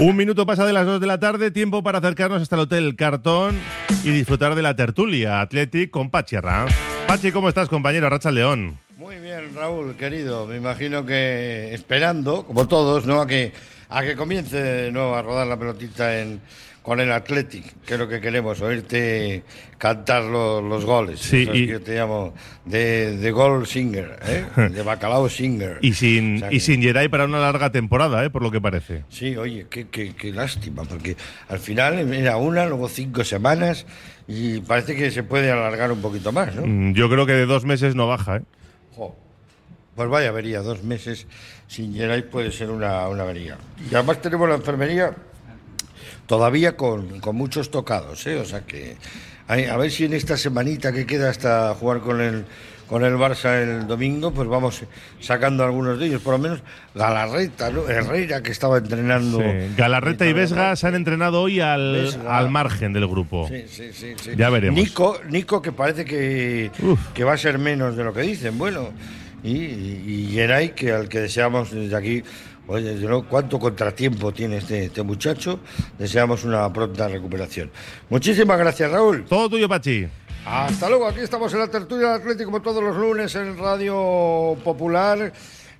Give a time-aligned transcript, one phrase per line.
[0.00, 2.96] Un minuto pasa de las 2 de la tarde, tiempo para acercarnos hasta el Hotel
[2.96, 3.60] Cartón
[4.02, 6.72] y disfrutar de la tertulia Athletic con Pachi Herranz.
[7.06, 8.08] Pachi, ¿cómo estás, compañero?
[8.08, 8.78] Racha León.
[8.96, 10.46] Muy bien, Raúl, querido.
[10.46, 13.20] Me imagino que esperando, como todos, ¿no?
[13.20, 13.52] A que,
[13.90, 16.40] a que comience de a rodar la pelotita en,
[16.82, 19.42] con el Athletic, que es lo que queremos, oírte
[19.76, 21.20] cantar los, los goles.
[21.20, 22.32] Sí, y- que yo te llamo
[22.64, 24.44] de, de goal singer, ¿eh?
[24.72, 25.78] de bacalao singer.
[25.82, 28.30] Y sin, O sea y sin Geray para una larga temporada, ¿eh?
[28.30, 29.04] por lo que parece.
[29.10, 31.16] Sí, oye, qué, qué, qué lástima, porque
[31.48, 33.84] al final era una, luego cinco semanas
[34.26, 36.62] y parece que se puede alargar un poquito más, ¿no?
[36.66, 38.36] Mm, Yo creo que de dos meses no baja.
[38.36, 38.42] ¿eh?
[38.96, 39.14] Jo,
[39.96, 41.26] Pues vaya avería, dos meses
[41.68, 43.58] sin Geray puede ser una, una avería.
[43.90, 45.14] Y además tenemos la enfermería
[46.30, 48.36] todavía con, con muchos tocados, ¿eh?
[48.36, 48.94] O sea que
[49.48, 52.44] a ver si en esta semanita que queda hasta jugar con el
[52.86, 54.84] con el Barça el domingo, pues vamos
[55.18, 56.62] sacando algunos de ellos, por lo menos
[56.94, 57.88] Galarreta, ¿no?
[57.88, 59.40] Herrera que estaba entrenando.
[59.40, 59.74] Sí.
[59.76, 62.38] Galarreta y Vesga se han entrenado hoy al, Vesga.
[62.38, 63.48] al margen del grupo.
[63.48, 64.30] Sí, sí, sí, sí.
[64.36, 64.78] Ya veremos.
[64.78, 66.70] Nico, Nico que parece que,
[67.12, 68.56] que va a ser menos de lo que dicen.
[68.56, 68.90] Bueno,
[69.42, 72.22] y, y, y Geray, que al que deseamos desde aquí,
[72.70, 72.96] oye,
[73.28, 75.60] cuánto contratiempo tiene este, este muchacho,
[75.98, 77.70] deseamos una pronta recuperación.
[78.08, 79.24] Muchísimas gracias, Raúl.
[79.24, 80.06] Todo tuyo, Pachi.
[80.46, 84.56] Hasta luego, aquí estamos en la tertulia del Atlético como todos los lunes en Radio
[84.64, 85.32] Popular.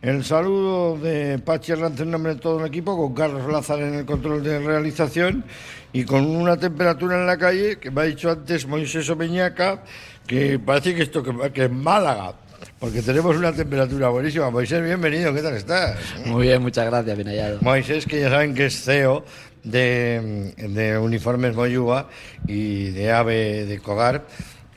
[0.03, 3.95] El saludo de Pachi Hernández en nombre de todo el equipo, con Carlos Lázaro en
[3.95, 5.45] el control de realización
[5.93, 9.83] y con una temperatura en la calle que me ha dicho antes Moisés Omeñaca
[10.27, 12.35] que parece que esto que, que es Málaga,
[12.81, 14.51] porque tenemos una temperatura buenísima.
[14.51, 15.99] Moisés, bienvenido, ¿qué tal estás?
[16.25, 17.59] Muy bien, muchas gracias, bien hallado.
[17.61, 19.23] Moisés, que ya saben que es CEO
[19.63, 22.09] de, de Uniformes Moyuba
[22.47, 24.25] y de AVE de Cogar.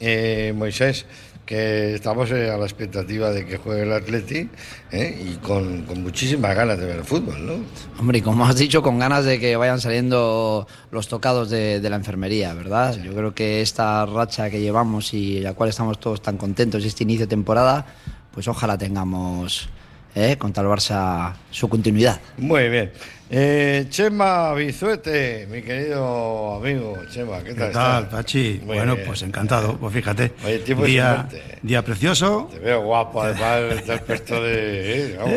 [0.02, 1.06] Eh, Moisés,
[1.46, 4.50] que estamos eh, a la expectativa de que juegue el Atleti
[4.92, 7.54] eh, y con, con muchísimas ganas de ver el fútbol, ¿no?
[8.00, 11.90] Hombre, y como has dicho, con ganas de que vayan saliendo los tocados de, de
[11.90, 12.98] la enfermería, ¿verdad?
[13.02, 17.03] Yo creo que esta racha que llevamos y la cual estamos todos tan contentos, este
[17.03, 17.86] inicio de temporada,
[18.32, 19.70] pues ojalá tengamos
[20.16, 20.38] ¿eh?
[20.38, 22.19] contra el Barça su continuidad.
[22.38, 22.91] Muy bien.
[23.35, 27.68] Eh, Chema Bizuete, mi querido amigo Chema, ¿qué tal?
[27.69, 28.06] ¿Qué tal, estás?
[28.19, 28.62] Pachi?
[28.63, 29.07] Muy bueno, bien.
[29.07, 29.78] pues encantado.
[29.78, 31.57] Pues fíjate, Oye, el tiempo es día, suerte.
[31.63, 32.50] día precioso.
[32.52, 35.13] Te veo guapo, además, te has puesto de...
[35.13, 35.34] eh, vamos.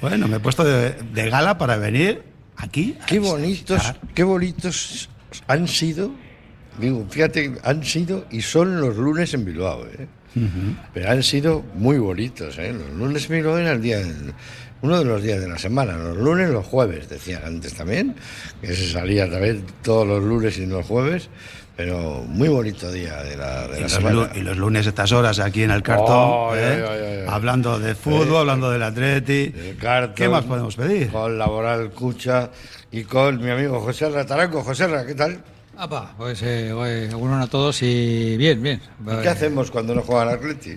[0.00, 2.22] Bueno, me he puesto de, de gala para venir
[2.56, 2.96] aquí.
[3.02, 5.10] a Qué bonitos, qué bonitos
[5.48, 6.12] han sido,
[6.78, 10.06] digo, fíjate, han sido y son los lunes en Bilbao, ¿eh?
[10.94, 12.72] Pero han sido muy bonitos, ¿eh?
[12.72, 14.00] Los lunes Bilbao era el día,
[14.82, 18.14] uno de los días de la semana, los lunes, los jueves, decían antes también,
[18.60, 21.28] que se salía también todos los lunes y los jueves,
[21.76, 24.30] pero muy bonito día de la, de Y la semana.
[24.34, 26.84] y los lunes estas horas aquí en el cartón, ¿eh?
[26.88, 27.24] ay, ay, ay.
[27.28, 29.52] hablando de fútbol, hablando del Atleti.
[29.80, 31.10] Cartón, ¿Qué más podemos pedir?
[31.10, 32.50] Con Laboral Cucha
[32.90, 34.62] y con mi amigo José Rataranco.
[34.62, 35.38] José Ra, ¿qué tal?
[35.76, 38.80] Apa, pues eh, eh, uno a todos y bien, bien.
[39.04, 40.76] ¿Y ¿Qué hacemos cuando no juega el Atleti?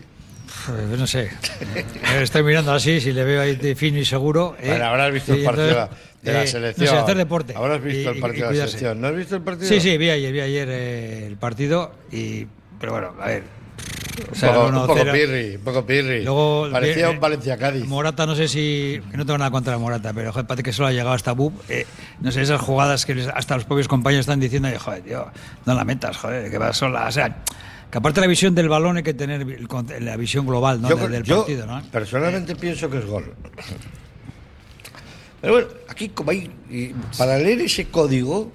[0.68, 1.30] Pues no sé.
[1.76, 1.86] Eh,
[2.22, 4.56] Estoy mirando así, si le veo ahí de fino y seguro.
[4.60, 4.70] ¿eh?
[4.70, 6.86] Bueno, habrás visto el partido entonces, de la eh, selección.
[6.88, 7.54] No sé, hacer deporte.
[7.56, 9.02] Habrás visto Y- el partido y de la selección.
[9.02, 9.68] ¿No has visto el partido?
[9.68, 12.48] Sí, sí, vi ayer, vi ayer eh, el partido y...
[12.80, 13.44] Pero bueno, a ver.
[14.24, 15.12] O Un sea, poco, un poco cero.
[15.14, 16.24] pirri, un poco pirri.
[16.24, 17.86] Luego, Parecía eh, un Valencia-Cádiz.
[17.86, 19.02] Morata, no sé si.
[19.12, 21.54] que no tengo nada contra Morata, pero joder, parece que solo ha llegado hasta Bub.
[21.70, 21.86] eh,
[22.22, 25.28] no sé, esas jugadas que hasta los propios compañeros están diciendo, "Oye, joder, tío,
[25.66, 27.08] no la metas, joder, que va sola.
[27.08, 27.44] O sea,
[27.92, 29.46] que aparte la visión del balón hay que tener
[30.02, 30.90] la visión global ¿no?
[30.90, 31.82] yo del, del yo partido, ¿no?
[31.92, 33.34] personalmente pienso que es gol.
[35.42, 36.50] Pero bueno, aquí como hay...
[37.18, 38.52] para leer ese código...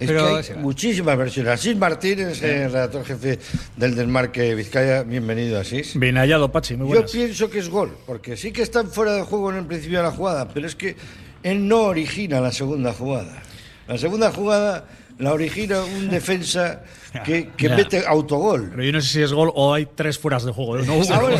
[0.00, 1.52] Es Pero, que hay sí, muchísimas versiones.
[1.52, 3.38] Asís Martínez, el redactor jefe
[3.76, 5.98] del Desmarque Vizcaya, bienvenido Asís.
[5.98, 9.22] Bien hallado, Pachi, muy Yo pienso que es gol, porque sí que están fuera de
[9.22, 10.94] juego en el principio de la jugada, pero es que
[11.42, 13.42] él no origina la segunda jugada.
[13.88, 14.86] La segunda jugada
[15.18, 16.82] la origina un defensa
[17.24, 18.68] que, mete autogol.
[18.70, 20.78] Pero yo no sé si es gol o hay tres fueras de juego.
[20.78, 21.04] No hubo.
[21.10, 21.38] Ah, bueno.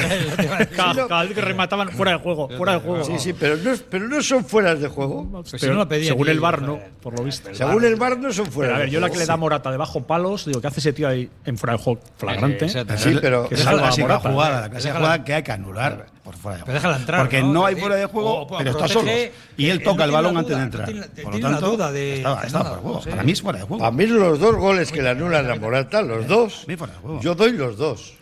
[0.76, 1.08] cada, no.
[1.08, 3.04] cada vez que remataban fuera de juego, fuera de juego.
[3.04, 5.28] Sí, sí, pero no, pero no son fueras de juego.
[5.30, 7.54] Pues Pero no pedía según aquí, el bar, no, por lo visto.
[7.54, 9.70] Según el bar no son Pero fuera a ver, yo la que le da Morata
[9.70, 12.64] debajo palos, digo, ¿qué hace ese tío ahí en fuera de juego flagrante?
[12.66, 12.84] Eh.
[12.96, 14.30] Sí, pero Que salva a Morata.
[14.30, 16.74] jugada, la Déjala- jugada que hay que anular por fuera de Pero juego.
[16.88, 17.52] déjala entrar, Porque ¿no?
[17.54, 19.10] no, hay Eh, fuera de juego, o- o pero está solo.
[19.56, 20.84] Y eh, él toca el balón antes de entrar.
[20.86, 23.02] tiene- Por lo la tanto, duda de- estaba, de estaba nada, fuera de juego.
[23.02, 23.10] sí.
[23.10, 23.84] Para mí es fuera de juego.
[23.86, 26.98] A mí los dos goles que le anulan a Morata, los dos, mí fuera de
[26.98, 27.20] juego.
[27.22, 28.12] yo doy los dos.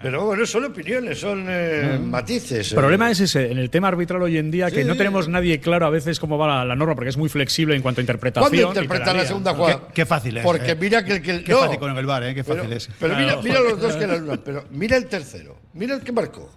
[0.00, 2.70] Pero bueno, son opiniones, son eh, matices.
[2.70, 4.86] El problema es ese, en el tema arbitral hoy en día, que Sí.
[4.86, 7.74] no tenemos nadie claro a veces cómo va la, la norma, porque es muy flexible
[7.74, 8.48] en cuanto a interpretación.
[8.50, 9.80] ¿Cuándo interpretar la segunda jugada?
[9.88, 10.76] Qué- qué fácil es, Porque eh.
[10.78, 11.42] mira que el que.
[11.42, 12.34] Qué no, fácil con el VAR, ¿eh?
[12.34, 12.88] Qué fácil pero, es.
[13.00, 13.40] Pero Claro.
[13.42, 14.38] mira, mira los dos que la luna.
[14.44, 15.56] Pero mira el tercero.
[15.72, 16.50] Mira el que marcó.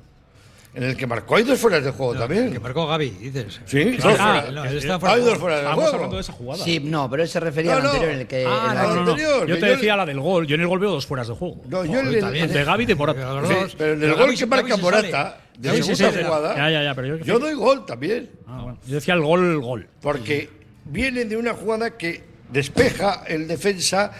[0.71, 2.53] En el que marcó hay dos fueras de juego también.
[2.53, 3.59] Que marcó Gaby, dices.
[3.65, 4.51] Sí, dos Ah, fuera.
[4.51, 5.41] no, él está fuera hay dos juego.
[5.41, 5.89] fuera de juego.
[5.95, 6.63] hablando de esa jugada.
[6.63, 7.89] Sí, no, pero él se refería No, al no.
[7.89, 8.45] anterior en el que.
[8.47, 10.45] Ah, en la- no, no, no, anterior, Yo te yo- decía la del gol.
[10.45, 11.61] Yo en el gol veo dos fueras de juego.
[11.67, 12.45] No, yo en el, también.
[12.45, 13.41] El de Gaby y de Morata.
[13.67, 16.23] Sí, pero en el gol Gaby que se- marca Morata, de se segunda sale.
[16.25, 18.29] jugada, Ya, ya, ya, pero yo, yo doy gol también.
[18.47, 18.77] Ah, bueno.
[18.85, 19.87] Yo decía el gol, gol.
[20.01, 20.49] Porque
[20.85, 24.11] viene de una jugada que despeja el defensa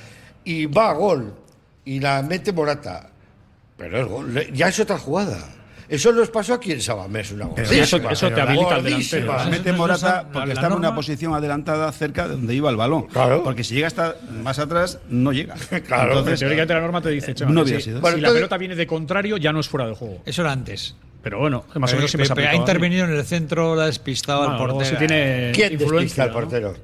[0.44, 1.36] y va a gol.
[1.86, 3.12] Y la mete Morata.
[3.78, 4.48] Pero es gol.
[4.52, 5.38] Ya es otra jugada.
[5.90, 7.84] Eso nos pasó aquí en Sabamés, una Pero gordísima.
[7.84, 9.20] eso- eso te habilita al Gordísima.
[9.22, 9.34] delantero.
[9.34, 12.54] La Eso mete Morata la- porque la estaba en una posición adelantada cerca de donde
[12.54, 13.08] iba el balón.
[13.08, 13.44] Claro.
[13.44, 15.56] Porque si llega hasta más atrás, no llega.
[15.88, 16.10] Claro.
[16.20, 17.80] Entonces, Teóricamente la norma te dice, Chema, No si, sido.
[17.82, 20.22] si Bueno, la entonces- pelota viene de contrario, ya no es fuera de juego.
[20.26, 20.96] Eso era antes.
[21.24, 23.86] Pero bueno, más o menos siempre se pero ha intervenido en el centro, la ha
[23.88, 24.86] despistado al portero.
[24.86, 26.76] si tiene ¿Quién influencia, despista al portero?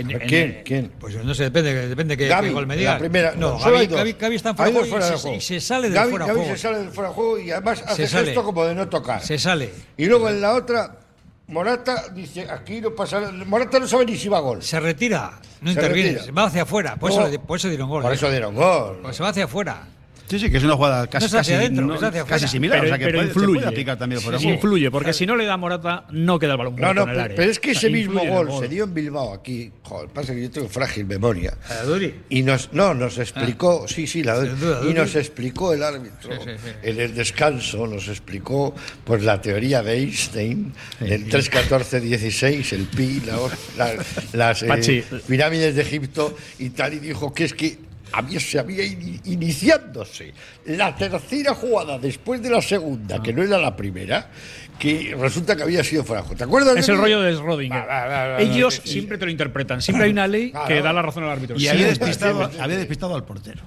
[0.00, 0.62] En- en- ¿Quién?
[0.64, 0.92] ¿Quién?
[0.98, 2.98] Pues no sé, depende, depende que, Gaby, gol me la diga.
[2.98, 3.32] primera.
[3.36, 3.86] no, hay Gaby.
[3.86, 5.36] Gaby, Gaby está en fuera, de fuera juego de y se, juego.
[5.36, 6.56] y se sale del Gaby, fuera de Gaby juego.
[6.56, 8.24] se sale del fuera de juego y además hace sale.
[8.26, 9.22] gesto como de no tocar.
[9.22, 9.70] Se sale.
[9.96, 10.96] Y luego en la otra,
[11.48, 13.32] Morata dice, aquí no pasa nada.
[13.44, 14.62] Morata no sabe ni si va a gol.
[14.62, 15.32] Se retira.
[15.60, 16.12] No Se interviene.
[16.18, 16.32] retira.
[16.32, 16.96] Va hacia afuera.
[16.96, 17.26] Por, No.
[17.26, 18.02] eso, por eso dieron gol.
[18.02, 18.14] Por ¿eh?
[18.14, 19.00] eso dieron gol.
[19.02, 19.82] Pues se va hacia afuera.
[20.30, 22.78] Sí, sí, que es una jugada casi, No es hacia casi, adentro, no- casi similar.
[22.80, 23.54] Pero, o sea, que pero puede, se influye.
[23.58, 24.54] puede aplicar también por Sí, juego.
[24.54, 27.14] influye, porque si no le da Morata, no queda el balón No, no, en el
[27.14, 27.36] pero, área.
[27.36, 29.70] pero es que O sea, ese mismo influye gol se dio en Bilbao aquí.
[29.82, 31.52] Joder, pasa que yo tengo frágil memoria.
[31.68, 32.14] ¿A Duri?
[32.28, 34.94] Y nos, no, nos explicó, sí, sí, la, duda, y Duri.
[34.94, 36.70] nos explicó el árbitro Sí, sí, sí.
[36.82, 38.74] en el descanso, nos explicó
[39.04, 43.38] pues la teoría de Einstein del 314-16, el pi, la-
[43.76, 47.78] la- las eh, pirámides de Egipto y tal, y dijo que es que
[48.12, 50.32] había, se había ini- iniciándose
[50.66, 54.28] la tercera jugada después de la segunda, que no era la primera,
[54.78, 56.38] que resulta que había sido fuera de juego.
[56.38, 56.76] ¿Te acuerdas?
[56.76, 57.04] Es de el mí?
[57.04, 57.70] rollo de Schrödinger.
[57.82, 58.92] Va, va, va, va, Ellos sí, sí.
[58.92, 59.82] siempre te lo interpretan.
[59.82, 61.56] Siempre hay una ley que da la razón al árbitro.
[61.56, 62.06] Y había Siempre.
[62.08, 63.60] despistado, había despistado al portero.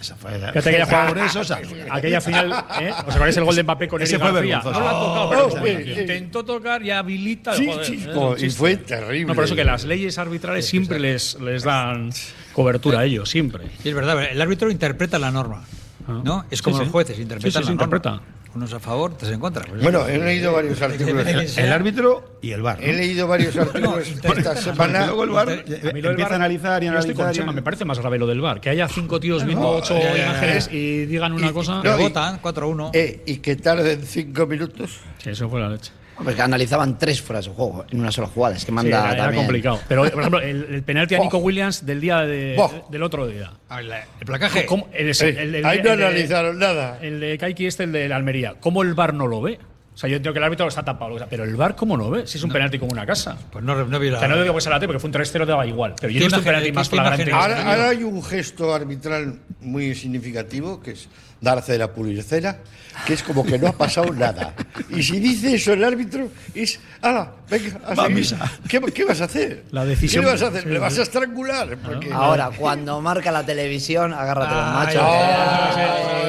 [0.00, 2.90] Esa fue la- aquella jugada- por eso, o sea, Aquella final, ¿eh?
[2.92, 4.60] ¿Os acordáis el gol de Mbappé con Ese Eric fue García?
[4.64, 6.00] No lo ha tocado, Oh, pero oh, bueno, eh, eh.
[6.02, 7.54] intentó tocar y habilita.
[7.56, 9.24] Sí, joder, sí, es como- un y fue terrible.
[9.26, 12.10] No, por eso que las leyes arbitrales siempre les, les dan
[12.54, 13.64] cobertura a ellos, siempre.
[13.84, 15.64] Y es verdad, el árbitro interpreta la norma.
[16.06, 16.20] Ah.
[16.24, 16.44] ¿No?
[16.50, 16.84] Es como sí.
[16.84, 17.96] los jueces, interpretan Sí, sí, sí, la norma.
[17.98, 18.20] interpreta.
[18.54, 19.64] Unos a favor, otros en contra.
[19.64, 21.26] Pues Bueno, he leído varios artículos.
[21.58, 22.78] El árbitro y el VAR.
[22.78, 22.86] ¿no?
[22.86, 25.06] He leído varios artículos esta Porque semana.
[25.06, 27.32] luego el eh, A mí lo del empieza VAR, a analizar y estoy con analizar.
[27.32, 28.60] y Chema, me parece más grave lo del bar.
[28.60, 30.72] Que haya cinco tíos viendo no, ocho ya, ya, imágenes ya.
[30.76, 31.80] y digan una cosa.
[31.82, 32.90] no, y- votan 4-1.
[32.92, 35.00] Eh, y que tarden cinco minutos.
[35.18, 35.90] Sí, eso fue la leche.
[36.22, 38.54] Porque analizaban tres fueras de juego en una sola jugada.
[38.54, 39.42] Es que Sí, manda era, era también.
[39.44, 39.80] complicado.
[39.88, 42.56] Pero, por ejemplo, el, el penalti a Nico Williams del día de-
[42.90, 43.52] del otro día.
[43.68, 44.66] La- El placaje.
[44.66, 46.98] ¿Cómo- el, el- el- ahí no analizaron nada.
[47.02, 48.54] El de Kaiki este, el de la Almería.
[48.60, 49.58] ¿Cómo el VAR no lo ve?
[49.92, 51.14] O sea, yo entiendo que el árbitro lo está tapado.
[51.14, 52.26] o sea, Pero el VAR, ¿cómo no ve?
[52.26, 53.36] Si es un penalti como una casa.
[53.52, 54.16] Pues no, no vi la.
[54.16, 55.94] O sea, no digo que sea la T porque fue un 3-0 daba igual.
[56.00, 57.22] Pero yo ¿Qué no un penalti más flagrante.
[57.22, 57.28] es?
[57.28, 57.40] este.
[57.40, 61.08] Ahora, ahora hay un gesto arbitral muy significativo que es
[61.44, 62.58] darse la pulircera,
[63.06, 64.54] que es como que no ha pasado nada.
[64.88, 67.32] Y si dice eso el árbitro, es, ¡hala!
[67.50, 68.16] Venga, a Va a seguir".
[68.18, 68.52] misa.
[68.68, 69.64] ¿Qué, qué vas a hacer?
[69.70, 70.62] La decisión- ¿Qué le vas a hacer?
[70.62, 71.76] sí, ¿Le vas a estrangular?
[71.76, 75.02] Porque- Ahora, cuando marca la televisión, agárrate los Ay, machos.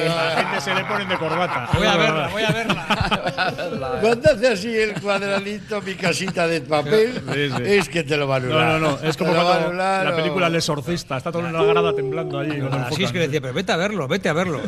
[0.06, 1.68] La gente se le ponen de corbata.
[1.74, 3.98] Voy a verla, voy a verla.
[4.00, 7.62] Cuando hace así el cuadradito, mi casita de papel, Sí, sí.
[7.64, 8.80] es que te lo va a No, anular.
[8.80, 9.08] no, no.
[9.08, 11.16] Es como cuando anular la o- película El Exorcista.
[11.16, 12.58] Está todo en la grada temblando ahí.
[12.60, 14.60] cuando Así es que le decía, pero vete a verlo, vete a verlo.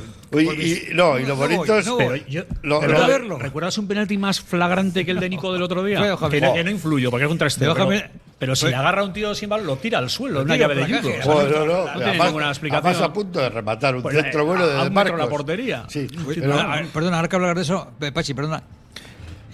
[0.45, 1.85] Y, no, y lo No bonito es.
[1.85, 2.25] Pero voy.
[2.29, 3.39] yo, Lo- de lo- verdad, verlo.
[3.39, 6.01] ¿Recuerdas un penalti más flagrante que el de Nico del otro día?
[6.31, 7.59] Que, no, que no influyó, porque es un 3
[8.39, 10.75] Pero, si le agarra un tío sin balón, lo tira al suelo, Lo una llave
[10.77, 11.11] de judo.
[11.25, 12.87] Joder, no, no, no tiene además- ninguna explicación.
[12.87, 15.19] además a punto de rematar un Pues, centro eh, bueno a- de a Marcos.
[15.19, 15.85] la portería.
[15.89, 18.63] Sí, Uy, pero- perdona, a ver, perdona, ahora que hablar de eso, eh, Pachi, perdona.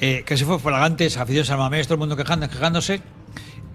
[0.00, 3.00] Eh, que se fue flagantes, aficiones al Mamés, todo el mundo quejándose.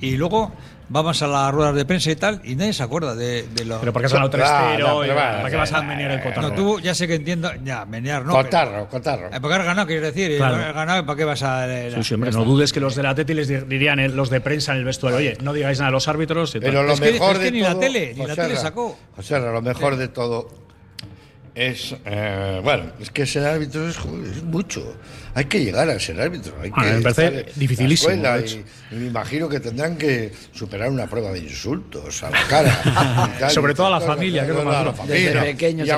[0.01, 0.51] Y luego
[0.91, 3.79] vamos a las ruedas de prensa y tal, y nadie se acuerda de, de lo.
[3.79, 6.11] Pero porque has ganado Ah, no, 3-0, pero y- va, ¿para qué vas a menear
[6.11, 6.41] el cotarro?
[6.49, 7.51] No, tú ya sé que entiendo.
[7.63, 8.31] Ya, menear, ¿no?
[8.33, 9.25] Cotarro, cotarro.
[9.25, 10.31] Pero, eh, porque has ganado, quieres decir.
[10.31, 10.55] y Claro.
[10.55, 11.67] has ganado, ¿para qué vas a.?
[11.67, 14.09] eh, Sí, sí, hombre, no dudes que los de la Teti les di- dirían eh,
[14.09, 16.55] los de prensa en el vestuario, oye, no digáis nada a los árbitros.
[16.55, 16.69] y tal.
[16.69, 18.41] Pero lo Es que- mejor es que de ni la todo, tele, ni la José
[18.41, 18.97] tele Ra, sacó.
[19.15, 20.49] José Ra, lo mejor de todo
[21.67, 21.95] es.
[22.05, 24.95] eh, bueno, es que ser árbitro es, es mucho.
[25.35, 26.53] Hay que llegar a ser árbitro.
[26.61, 31.31] Hay Ah, que me parece dificilísimo, y, me imagino que tendrán que superar una prueba
[31.31, 33.35] de insultos a la cara.
[33.39, 35.41] tal, Sobre todo a la familia, que a la familia.
[35.43, 35.91] Pequeños y,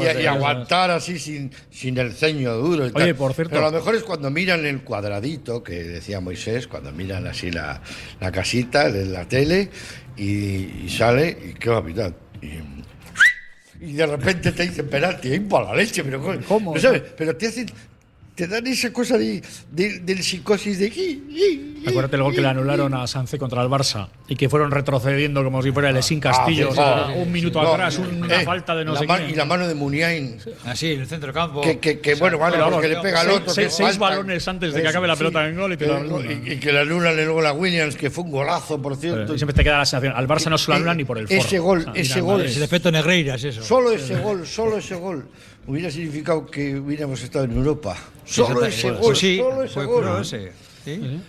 [0.00, 2.86] de- aguantar así sin, sin el ceño duro.
[2.86, 3.14] y Oye, tal.
[3.16, 7.26] por cierto- Pero lo mejor es cuando miran el cuadradito que decía Moisés, cuando miran
[7.26, 7.82] así la,
[8.20, 9.70] la casita de la tele
[10.16, 12.14] y, y sale y qué va a pitar.
[12.40, 12.77] Y,
[13.80, 16.74] y de repente te dicen penalti, ahí para la leche, pero ¿Cómo?
[16.74, 17.02] ¿no sabes?
[17.16, 17.66] Pero te hacen,
[18.38, 19.42] te dan esa cosa de,
[19.72, 21.74] de, del psicosis de aquí.
[21.84, 25.42] Acuérdate el gol que le anularon a Sanse contra el Barça y que fueron retrocediendo
[25.42, 26.66] como si fuera el Esin Ah, Castillo.
[26.66, 29.06] sí, o sea, sí, un minuto no, atrás, una eh, falta de no la sé
[29.08, 29.30] ma- quién.
[29.30, 31.62] Y la mano de Muniain, Así, en el centro campo.
[31.62, 33.52] que, que, que, bueno, vale, Pero porque le pega al otro.
[33.52, 35.18] seis- que seis balones antes de que acabe la sí.
[35.18, 36.42] pelota en gol y te lo Eh, anulan.
[36.46, 39.34] y, y que le anulan luego la Williams, que fue un golazo, por cierto.
[39.34, 40.12] Y siempre te queda la sensación.
[40.16, 41.40] Al Barça no se lo anulan ni por el forro.
[41.40, 42.40] Ese gol, O sea, mira, ese gol.
[42.42, 43.62] El efecto Negreiras, eso.
[43.64, 45.26] Solo ese gol, solo ese gol
[45.68, 47.96] hubiera significado que hubiéramos estado en Europa.
[48.24, 49.94] Solo ese gol, sí, solo ese gol.
[50.02, 50.52] puro ese.
[50.84, 51.20] ¿Sí?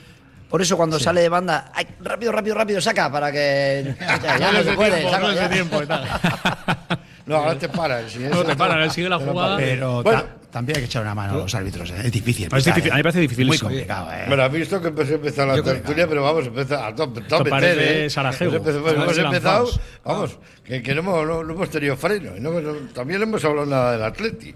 [0.49, 4.51] Por eso cuando sale de banda, ay, rápido, rápido, rápido, saca para que ya, ya
[4.51, 4.91] No se puede.
[4.97, 5.49] tiempo, saca no ya.
[5.49, 6.03] tiempo y tal.
[7.29, 8.09] No, ahora te paran.
[8.09, 9.57] si No te paran, sigue la Pero jugada.
[9.57, 10.23] Pero Bueno.
[10.49, 11.89] Ta- también hay que echar una mano a los árbitros.
[11.91, 11.95] ¿eh?
[12.05, 12.47] Es difícil.
[12.55, 12.91] Es difícil, ¿eh?
[12.91, 13.69] a mí me parece Muy dificilísimo.
[13.69, 14.23] complicado, ¿eh?
[14.27, 17.49] Bueno, has visto que empezó a empezar la tertulia, pero vamos, empezar a top, top
[17.51, 18.09] meter, ¿eh?
[18.09, 18.55] Sarajevo.
[18.55, 19.69] Hemos empezado, A ver hemos si empezado,
[20.03, 22.35] vamos, que, que no, hemos, no- no hemos tenido freno.
[22.37, 24.53] y no- no- también no hemos hablado nada del Atleti.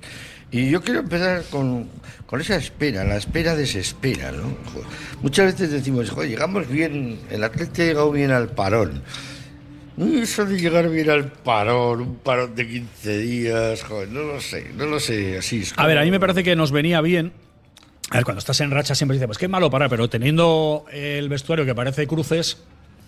[0.51, 1.89] Y yo quiero empezar con,
[2.27, 4.55] con esa espera, la espera desespera, ¿no?
[5.23, 9.01] Muchas veces decimos, joder, llegamos bien, el Atleti ha llegado bien al parón.
[9.97, 14.41] Y Eso de llegar bien al parón, un parón de 15 días, joder, no lo
[14.41, 15.73] sé, no lo sé, así es.
[15.77, 17.31] A ver, a mí como- me parece que nos venía bien.
[18.09, 21.29] A ver, cuando estás en racha siempre dices, pues qué malo parar, pero teniendo el
[21.29, 22.57] vestuario que parece cruces,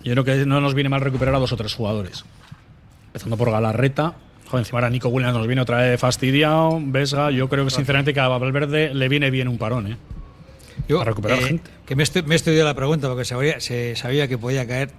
[0.03, 2.23] yo creo que no nos viene mal recuperar a dos o tres jugadores.
[3.07, 4.13] Empezando por Galarreta.
[4.47, 6.79] Joder, encima ahora Nico Williams nos viene otra vez fastidiado.
[6.81, 9.97] Vesga, yo creo que sinceramente que a Valverde le viene bien un parón, ¿eh?
[10.87, 11.71] Yo, Para recuperar eh, gente.
[11.85, 14.91] Que me, he estudiado la pregunta porque sabía, se sabía que podía caer.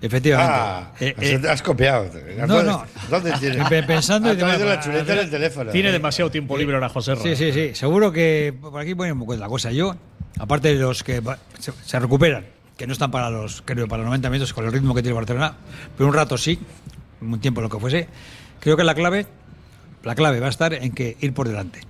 [0.00, 0.52] Efectivamente.
[0.54, 2.10] Ah, Eh, has, eh, has copiado.
[2.46, 2.84] no, no.
[3.08, 3.68] ¿Dónde tienes?
[3.68, 5.70] Pe- pensando a través de demás, la chuleta para- en el teléfono.
[5.70, 7.22] Tiene demasiado tiempo libre ahora José Ra.
[7.22, 7.74] Sí, sí, sí.
[7.74, 9.70] Seguro que por aquí pone un poco la cosa.
[9.70, 9.94] Yo,
[10.38, 11.22] aparte de los que
[11.84, 14.94] se recuperan, que no están para los, creo, para los 90 minutos con el ritmo
[14.94, 15.54] que tiene Barcelona,
[15.96, 16.58] pero un rato sí,
[17.20, 18.08] un tiempo lo que fuese,
[18.58, 19.26] creo que la clave,
[20.02, 21.80] la clave va a estar en que ir por delante.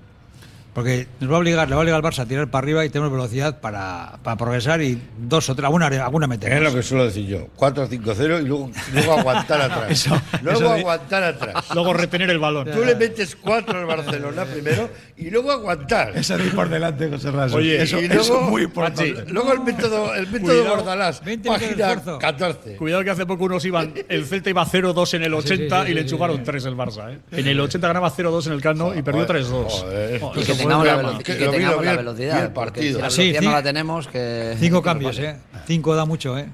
[0.75, 2.83] Porque nos va a obligar, le va a obligar al Barça a tirar para arriba
[2.85, 6.63] y tenemos velocidad para, para progresar y dos o tres, alguna, alguna Es metemos.
[6.63, 7.47] lo que suelo decir yo.
[7.59, 10.09] 4-5-0 y luego, luego aguantar atrás.
[10.43, 11.65] luego eso de- aguantar atrás.
[11.75, 12.71] Luego retener el balón.
[12.71, 14.89] Tú le metes 4 al Barcelona primero
[15.19, 16.17] y luego aguantar.
[16.17, 17.57] Eso de ir por delante, José Raso.
[17.57, 19.13] Oye, eso, y eso luego, es muy importante.
[19.15, 20.65] Pachi, luego el método, el método.
[20.65, 22.19] Bordalás, 20 minutos de página esfuerzo.
[22.19, 22.77] 14.
[22.77, 23.93] Cuidado que hace poco unos iban.
[24.09, 26.43] El Celta iba 0-2 en el 80 sí, sí, y le sí, enchufaron sí.
[26.47, 27.13] 3 el Barça.
[27.13, 27.19] ¿eh?
[27.33, 30.62] En el 80 ganaba 0-2 en el Camp Nou y perdió Joder, 3-2.
[30.63, 32.49] Tengamos, la, velo- Que tengamos vi la el- velocidad.
[32.49, 32.97] vi partido.
[32.97, 34.57] Si la Sí, velocidad no la tenemos, que.
[34.59, 35.37] Cinco cambios, ¿eh?
[35.67, 36.49] Cinco da mucho, ¿eh?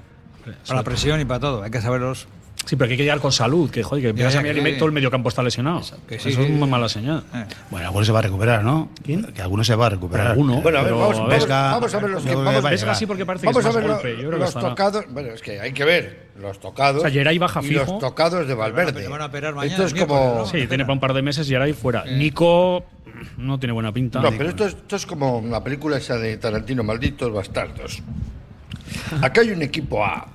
[0.65, 1.63] Para la presión y para todo.
[1.63, 2.27] Hay que saberlos.
[2.65, 4.77] Sí, pero que hay que llegar con salud, que joder, que ya, a mirar y
[4.77, 5.81] todo el mediocampo está lesionado.
[6.07, 6.53] que sí, Eso es sí.
[6.53, 7.23] una mala señal.
[7.33, 7.45] Eh.
[7.71, 8.89] Bueno, alguno se va a recuperar, ¿no?
[9.03, 9.23] ¿Quién?
[9.23, 10.27] Que alguno se va a recuperar.
[10.27, 10.61] Alguno.
[10.61, 12.35] Bueno, a ver, vamos, a vamos, ver, Vesga, vamos a ver los que.
[12.35, 14.11] Vamos, Vesga sí porque parece que vamos a ver golpe.
[14.11, 15.05] Yo creo que los tocados.
[15.09, 16.99] Bueno, es que hay que ver los tocados.
[16.99, 17.85] O sea, Geray baja y fijo.
[17.85, 19.07] los tocados de Valverde.
[19.07, 20.35] Van a operar mañana, Esto es como.
[20.39, 20.45] ¿no?
[20.45, 22.05] Sí, tiene para un par de meses y ahora ahí fuera.
[22.05, 22.83] Nico
[23.37, 24.21] no tiene buena pinta.
[24.21, 28.01] No, pero esto es, esto es como la película esa de Tarantino, Malditos Bastardos.
[29.21, 30.27] Acá hay un equipo A,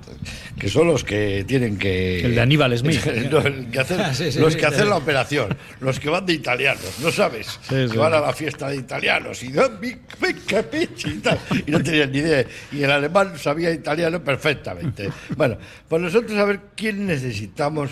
[0.65, 2.25] que son los que tienen que.
[2.25, 2.99] El de Aníbal Smith.
[3.31, 4.73] No, el que hacen- Sí, sí, los sí, que sí.
[4.73, 7.59] hacen la operación, los que van de italianos, ¿no sabes?
[7.69, 7.97] Sí, que sí.
[7.97, 9.53] van a la fiesta de italianos y.
[9.59, 12.45] "Ah, mi- venga, pichi", y, tal, y no tenían ni idea.
[12.71, 15.07] Y el alemán sabía italiano perfectamente.
[15.37, 15.55] Bueno,
[15.87, 17.91] pues nosotros a ver quién necesitamos.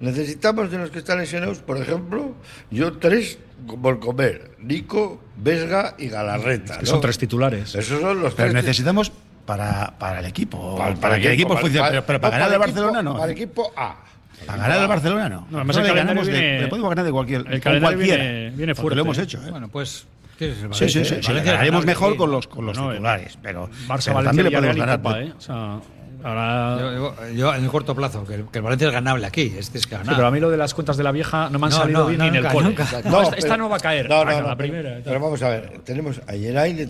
[0.00, 2.34] Necesitamos de los que están lesionados, por ejemplo,
[2.72, 3.38] yo tres
[3.80, 6.78] por comer, Nico, Vesga y Galarreta.
[6.78, 6.90] Que ¿no?
[6.90, 7.76] son tres titulares.
[7.76, 8.64] Esos son los Pero tres.
[8.64, 9.12] necesitamos
[9.48, 10.76] para, para el equipo.
[10.76, 11.78] Para- Para, para que el equipo funcione.
[11.78, 13.12] para- Pero, pero para no, ganar al el Barcelona no.
[13.14, 13.96] Para el equipo A.
[14.46, 15.46] Para ganar al Barcelona no.
[15.50, 17.40] No, el le ganamos de- viene- le podemos ganar de cualquier.
[17.40, 18.22] el con calendario cualquiera.
[18.24, 18.96] viene- viene fuerte.
[18.96, 19.50] Lo hemos hecho, ¿eh?
[19.50, 20.06] Bueno, pues.
[20.38, 21.14] ¿qué es el Sí, sí, sí.
[21.22, 23.38] Sí, Ganaremos ganable mejor con los, con los No, titulares.
[23.42, 24.96] Pero, Barça, pero Valencia, también le podemos ganar.
[24.98, 25.32] Copa, ¿eh?
[25.36, 25.80] O sea,
[26.24, 26.78] ahora.
[26.80, 29.54] Yo, yo- yo en el corto plazo, que el, que el Valencia es ganable aquí.
[29.58, 30.16] Este es que Sí, ganar.
[30.16, 32.00] pero a mí lo de las cuentas de la vieja no me han No, salido
[32.00, 32.66] no, bien no, ni en el nunca, cole.
[32.68, 32.82] nunca.
[32.84, 34.08] No, esta, pero- esta no va a caer.
[34.08, 35.00] No, no, que no, la primera.
[35.04, 36.86] Pero vamos a ver, tenemos a Geray le,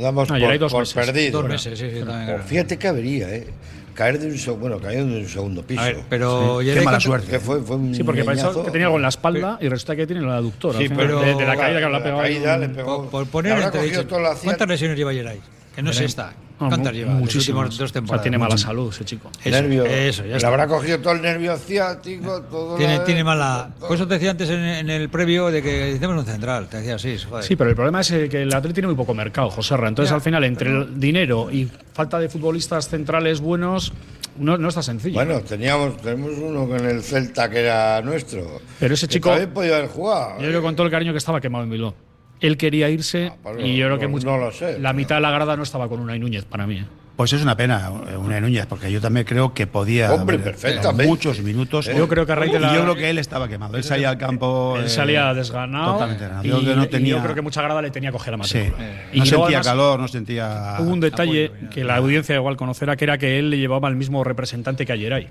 [0.00, 0.94] damos por, dos por meses.
[0.94, 1.40] perdido.
[1.42, 2.00] Dos meses, sí, sí,
[2.46, 3.46] fíjate que avería, ¿eh?
[3.94, 5.82] Caer de un segundo, bueno, cayó de un segundo piso.
[5.82, 6.56] A ver, pero.
[6.60, 7.30] Qué Yeray mala suerte.
[7.30, 8.64] Que fue, fue un Sí, porque pensó leñazo.
[8.64, 10.78] que tenía algo en la espalda y resulta que tiene la aductora.
[10.78, 12.20] Sí, pero- de, de la caída que de la ha la pegado.
[12.22, 13.02] caída ahí le pegó.
[13.10, 15.40] Por, por poner entre dicho, ¿Cuántas lesiones lleva Yeray?
[15.76, 16.32] Que no sé está.
[16.62, 17.12] No, ¿Cuántas lleva?
[17.12, 17.70] Muchísimas.
[17.70, 18.22] dos O sea, temporadas?
[18.22, 19.30] tiene mala salud ese chico.
[19.44, 19.84] Eso, nervio.
[19.86, 20.48] eso, ya Le está.
[20.48, 23.70] habrá cogido todo el nervio ciático, todo Tiene, la- tiene mala.
[23.80, 26.68] Por eso te decía antes en, en el previo de que hicimos un central.
[26.68, 27.44] Te decía así, joder.
[27.44, 29.88] Sí, pero el problema es eh, que el Atlético tiene muy poco mercado, José Ra.
[29.88, 33.92] Entonces, Ya, al final, entre el dinero y falta de futbolistas centrales buenos,
[34.38, 35.14] no, no está sencillo.
[35.14, 38.60] Bueno, teníamos, tenemos uno con el Celta que era nuestro.
[38.80, 40.32] Pero ese que chico- También podía haber jugado.
[40.40, 41.94] Yo creo que con todo el cariño que estaba quemado en Bilbao.
[42.42, 44.78] Él quería irse Ah, pues y yo no- creo que no- mucho- no lo sé,
[44.78, 46.78] la pero- mitad de la grada no estaba con Unai Núñez para mí.
[46.80, 46.84] ¿eh?
[47.16, 51.06] Pues es una pena, una Núñez, porque yo también creo que podía Hombre, perfectamente.
[51.06, 51.86] muchos minutos.
[51.94, 53.76] Yo creo que a raíz de la- yo creo que él estaba quemado.
[53.76, 54.76] Él salía al campo.
[54.78, 55.92] Él eh, salía desganado.
[55.92, 56.46] Totalmente desganado.
[56.46, 58.14] Y, Yo creo que no y tenía- yo creo que mucha grada le tenía que
[58.14, 58.58] coger la Sí.
[58.58, 58.78] matrícula.
[58.86, 60.76] No Y luego, sentía además, calor, no sentía.
[60.80, 63.86] Hubo un detalle Apoyo, que la audiencia igual conocerá, que era que él le llevaba
[63.88, 65.28] al mismo representante que a Geray.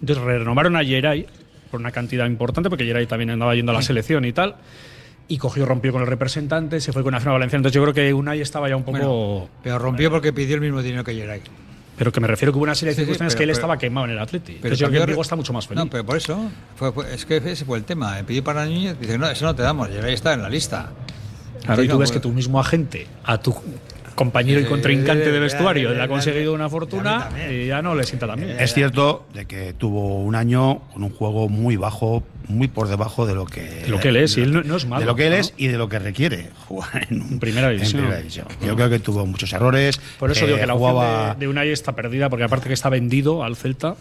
[0.00, 1.26] Entonces renovaron a Geray
[1.70, 4.56] por una cantidad importante, porque Geray también andaba yendo a la selección y tal.
[5.30, 7.60] Y cogió, rompió con el representante, se fue con Nacional Valenciana.
[7.60, 8.98] Entonces yo creo que Unai estaba ya un poco.
[8.98, 11.40] Bueno, pero rompió porque pidió el mismo dinero que Geray.
[11.96, 13.48] pero que me refiero que hubo una serie de Sí, sí, circunstancias pero- que él
[13.48, 14.52] pero- estaba quemado en el Atleti.
[14.54, 15.84] Pero Entonces yo creo que Diego está mucho más feliz.
[15.84, 16.50] No, pero por eso.
[16.74, 18.18] fue- fue- es que ese fue el tema.
[18.18, 19.88] eh, Pidió para Núñez, dice, no, eso no te damos.
[19.88, 20.90] Geray está en la lista.
[21.64, 23.54] Claro, y tú no, ves pues- que tu mismo agente, a tu
[24.14, 27.28] compañero y Eh, contrincante de eh, vestuario, eh, le ha eh, conseguido eh, una fortuna
[27.28, 27.52] también.
[27.62, 28.58] y ya no le sienta tan bien.
[28.60, 33.26] Es cierto de que tuvo un año con un juego muy bajo, muy por debajo
[33.26, 33.62] de lo que.
[33.62, 35.38] De lo que él es, y él no- es malo, De lo que él ¿no?
[35.38, 38.00] es y de lo que requiere jugar en, un- Primera división.
[38.02, 38.46] primera división.
[38.64, 40.00] Yo creo que tuvo muchos errores.
[40.18, 41.34] Por eso eh, digo que la opción jugaba.
[41.34, 43.96] de, de Unai está perdida, porque aparte que está vendido al Celta,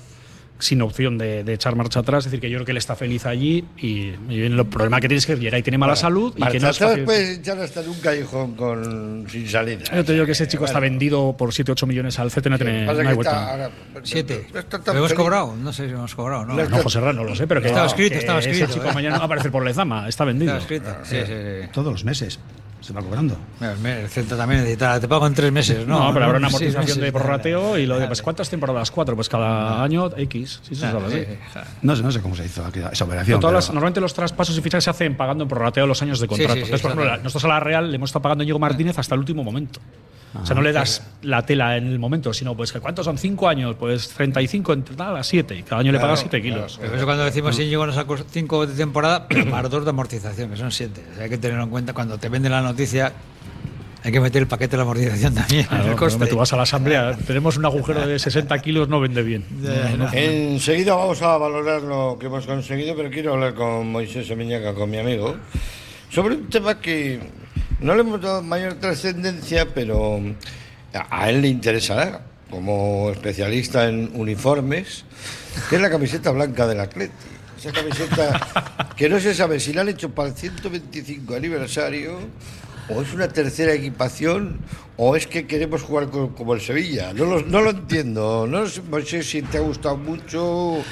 [0.60, 2.96] sin opción de, de echar marcha atrás, es decir, que yo creo que él está
[2.96, 6.44] feliz allí y, y el problema que tiene es que Geray tiene mala salud y
[6.48, 9.84] que no es puedes echar hasta en un callejón con, sin salida.
[9.96, 10.92] Yo te digo que ese chico está Bueno.
[10.92, 13.52] vendido por 7-8 millones al Celta y no que hay está vuelta.
[13.52, 13.72] ahora-
[14.04, 14.48] Siete.
[14.54, 15.56] está ¿Lo hemos cobrado?
[15.56, 16.54] No sé si hemos cobrado, ¿no?
[16.56, 18.74] No, No, José Ramos, no lo sé, pero que, Estaba que escrito, estaba ese escrito,
[18.74, 18.94] chico ¿eh?
[18.94, 20.52] mañana va a aparecer por Lezama, está vendido.
[20.58, 20.96] Está escrito.
[21.04, 21.70] Sí, sí, sí.
[21.74, 22.40] Todos los meses
[22.90, 23.38] se va cobrando.
[23.62, 26.06] El Celta también necesita, te pago en tres meses, ¿no?
[26.08, 28.90] No, pero habrá una amortización meses, de prorrateo y lo de pues ¿cuántas temporadas?
[28.90, 30.60] Cuatro, pues cada año X.
[30.64, 31.26] Sí, eso sabe, Sí, ¿sí?
[31.30, 31.64] sí, ja.
[31.84, 33.40] No sé, no sé cómo se hizo esa operación.
[33.40, 36.20] todas las- pero- normalmente los traspasos y fichajes se hacen pagando en prorrateo los años
[36.20, 36.54] de contrato.
[36.54, 37.24] sí, sí, Entonces, por ejemplo, la- exacto.
[37.26, 39.80] nosotros a la Real le hemos estado pagando a Íñigo Martínez hasta el último momento.
[40.34, 43.18] O sea, no le das la tela en el momento, sino pues que ¿cuántos son?
[43.18, 43.76] ¿Cinco años?
[43.80, 46.78] Pues 35 entre tal a 7 y cada año le Claro, pagas 7 kilos.
[46.80, 49.90] Pero eso cuando decimos si llegó nos sacó cinco de temporada, pero más dos de
[49.90, 51.04] amortización, que son siete.
[51.12, 53.12] O sea, hay que tenerlo en cuenta cuando te venden la noticia.
[54.02, 55.66] Hay que meter el paquete de la amortización también.
[55.66, 56.26] Claro, el coste.
[56.28, 59.44] tú vas a la asamblea, tenemos un agujero de 60 kilos, no vende bien.
[59.60, 60.10] No, no.
[60.14, 64.90] Enseguida vamos a valorar lo que hemos conseguido, pero quiero hablar con Moisés Semeñaca, con
[64.90, 65.36] mi amigo,
[66.10, 67.20] sobre un tema que
[67.80, 70.22] no le hemos dado mayor trascendencia, pero
[70.94, 75.06] a él le interesará, como especialista en uniformes,
[75.70, 77.14] que es la camiseta blanca del Atleti.
[77.58, 82.20] Esa camiseta que no se sabe si la han hecho para el 125 aniversario
[82.90, 84.60] o es una tercera equipación
[85.02, 87.14] o es que queremos jugar co- como el Sevilla.
[87.14, 88.46] No lo, no lo entiendo.
[88.48, 90.84] No sé, si te ha gustado mucho o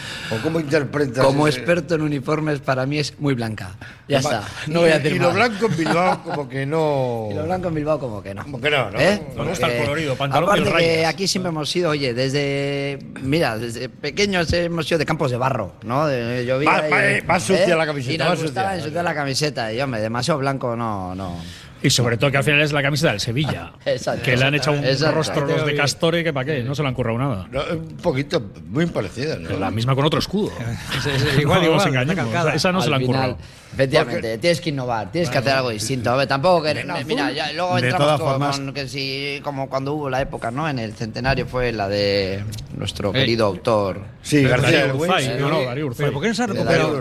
[0.44, 1.26] cómo interpretas.
[1.26, 3.76] Como ese- experto en uniformes, para mí es muy blanca.
[4.08, 4.44] Ya Va- está.
[4.68, 5.36] No voy a y- decir Y lo más.
[5.36, 7.28] blanco en Bilbao como que no...
[7.32, 8.44] Y lo blanco en Bilbao como que no.
[8.44, 9.00] Como que no, ¿no?
[9.00, 9.22] ¿Eh?
[9.36, 13.58] No gusta el colorido, pantalón aparte y que aquí siempre hemos sido, oye, desde mira,
[13.58, 16.08] desde pequeños hemos sido de campos de barro, ¿no?
[16.08, 18.78] De, llovía Va- y- va- eh, va sucia la camiseta, Y nos va gustaba sucia.
[18.84, 21.36] ensuciar la camiseta y hombre, demasiado blanco no, no.
[21.82, 23.74] Y sobre todo que al final es la camiseta del Sevilla.
[23.86, 24.24] Exacto.
[24.24, 26.88] que le han hecho un rostro los de Castore que para qué, no se le
[26.88, 27.48] han currado nada.
[27.52, 29.58] No, un poquito, muy parecida, ¿no?
[29.58, 30.52] La misma con otro escudo.
[31.04, 32.54] Sí, sí, igual, no igual, nos calcada.
[32.56, 33.38] esa no se la han final, currado.
[33.78, 36.10] Efectivamente, tienes que innovar, tienes que hacer algo distinto.
[36.12, 36.84] A ver, tampoco que.
[37.06, 40.50] Mira, ya, luego De entramos con, formas- con que si, como cuando hubo la época,
[40.50, 40.68] ¿no?
[40.68, 42.44] En el centenario fue la de
[42.76, 43.14] nuestro Eh.
[43.14, 44.02] querido autor.
[44.24, 46.06] Sí, García Urzay, no, no, Darío Urzay.
[46.06, 47.00] Pero ¿por qué no se ha recuperado?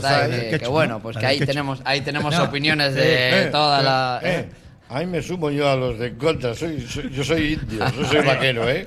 [0.50, 1.00] Que- que, bueno, ¿no?
[1.00, 2.44] pues que ahí tenemos, ahí tenemos No.
[2.44, 4.20] opiniones de Eh, toda eh, la.
[4.22, 4.48] eh,
[4.88, 6.54] Ahí me sumo yo a los de contra.
[6.54, 8.86] Soy, soy- yo soy indio, yo soy vaquero, ¿eh?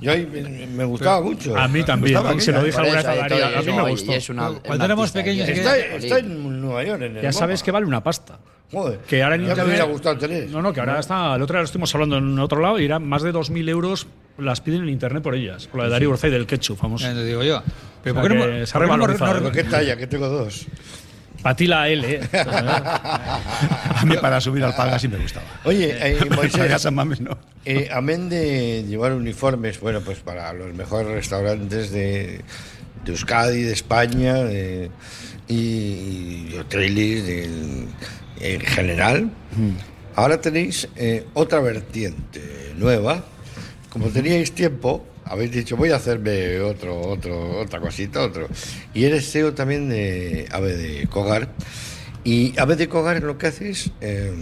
[0.00, 1.56] Yo ahí me, me gustaba mucho.
[1.56, 3.90] A mí también, Me se lo dije Por alguna vez a Darío, a mí me
[3.90, 4.12] gustó.
[4.12, 7.32] es una- Cuando éramos pequeños, que- que- Está, está en Nueva York, en el Ya
[7.32, 8.38] sabes que vale una pasta.
[8.72, 10.50] Joder, Que ahora en ya me internet- hubiera gustado tener.
[10.50, 11.36] No, no, que ahora está.
[11.36, 14.08] El otro día lo estuvimos hablando en otro lado y era más de 2.000 euros
[14.38, 15.68] las piden en internet por ellas.
[15.68, 17.06] Por la de Darío Urzay del ketchup, famoso.
[17.06, 17.62] Ya te digo yo.
[18.02, 19.96] Pero O ¿por sea qué no, se ha por no revalorizado, no- ¿Pero qué talla?
[19.96, 20.66] Que tengo dos.
[21.42, 22.20] Para ti la L, ¿eh?
[22.32, 25.46] A mí para subir al palga sí me gustaba.
[25.64, 27.38] Oye, eh, Moisés, San Mames no.
[27.64, 32.40] eh, amén de llevar uniformes, bueno, pues para los mejores restaurantes de,
[33.04, 34.90] de Euskadi, de España, de-
[35.48, 37.86] y, y hoteles de-
[38.40, 39.30] en general,
[40.16, 43.24] ahora tenéis eh, otra vertiente nueva.
[43.88, 48.48] Como teníais tiempo, habéis dicho, voy a hacerme otro, otro, otra cosita, otro.
[48.94, 51.48] Y eres CEO también de Ave de Cogar.
[52.24, 54.32] Y Ave de Cogar lo que hace es, eh,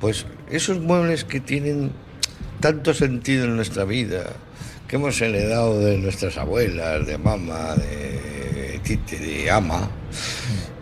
[0.00, 1.92] pues, esos muebles que tienen
[2.60, 4.32] tanto sentido en nuestra vida,
[4.86, 9.90] que hemos heredado de nuestras abuelas, de mamá, de tite, de ama,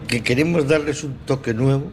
[0.06, 1.90] que queremos darles un toque nuevo,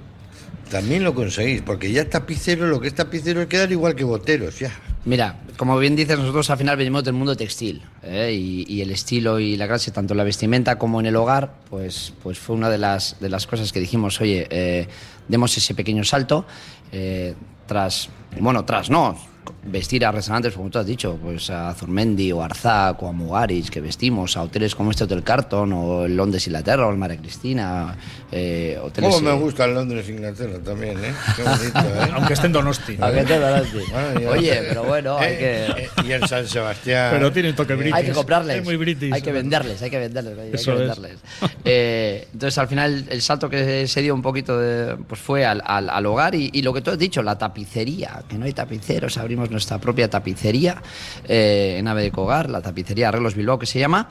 [0.69, 4.71] también lo conseguís, porque ya tapiceros, lo que es tapiceros quedan igual que boteros, ya.
[5.05, 8.31] Mira, como bien dices, nosotros al final venimos del mundo textil ¿eh?
[8.31, 12.13] y, el estilo y la clase, tanto en la vestimenta como en el hogar, pues,
[12.23, 14.87] pues fue una de las, de las cosas que dijimos, oye, eh,
[15.27, 16.45] demos ese pequeño salto,
[16.93, 17.35] eh,
[17.67, 19.17] tras, bueno, tras no,
[19.65, 23.11] vestir a restaurantes, como tú has dicho, pues a Zurmendi o a Arzac o a
[23.11, 26.97] Mugaris, que vestimos, a hoteles como este Hotel Carton o el Londres Inglaterra o el
[26.97, 27.95] Mare Cristina,
[28.31, 29.09] eh, hoteles...
[29.15, 31.13] ¿Cómo me eh, gusta el Londres, Inglaterra también, eh?
[31.35, 32.09] Qué bonito, ¿eh?
[32.13, 32.97] Aunque esté en Donosti.
[33.01, 33.81] ¿a qué te darás, tío?
[33.91, 35.37] Bueno, ya- Oye, pero bueno, hay Eh,
[35.75, 35.83] que...
[35.83, 37.11] eh, y el San Sebastián.
[37.13, 37.93] Pero tiene toque british.
[37.95, 38.57] Hay que comprarles.
[38.57, 39.13] Es muy british.
[39.13, 40.37] Hay que venderles, hay que venderles.
[40.37, 40.89] Hay, Eso que es.
[40.89, 41.19] venderles.
[41.65, 45.61] Eh, entonces, al final, el salto que se dio un poquito de- pues fue al,
[45.65, 48.53] al- al hogar y, y lo que tú has dicho, la tapicería, que no hay
[48.53, 50.81] tapiceros, abrimos nuestra propia tapicería
[51.27, 54.07] eh, en Ave de Cogar, la tapicería Arreglos Bilbao que se llama.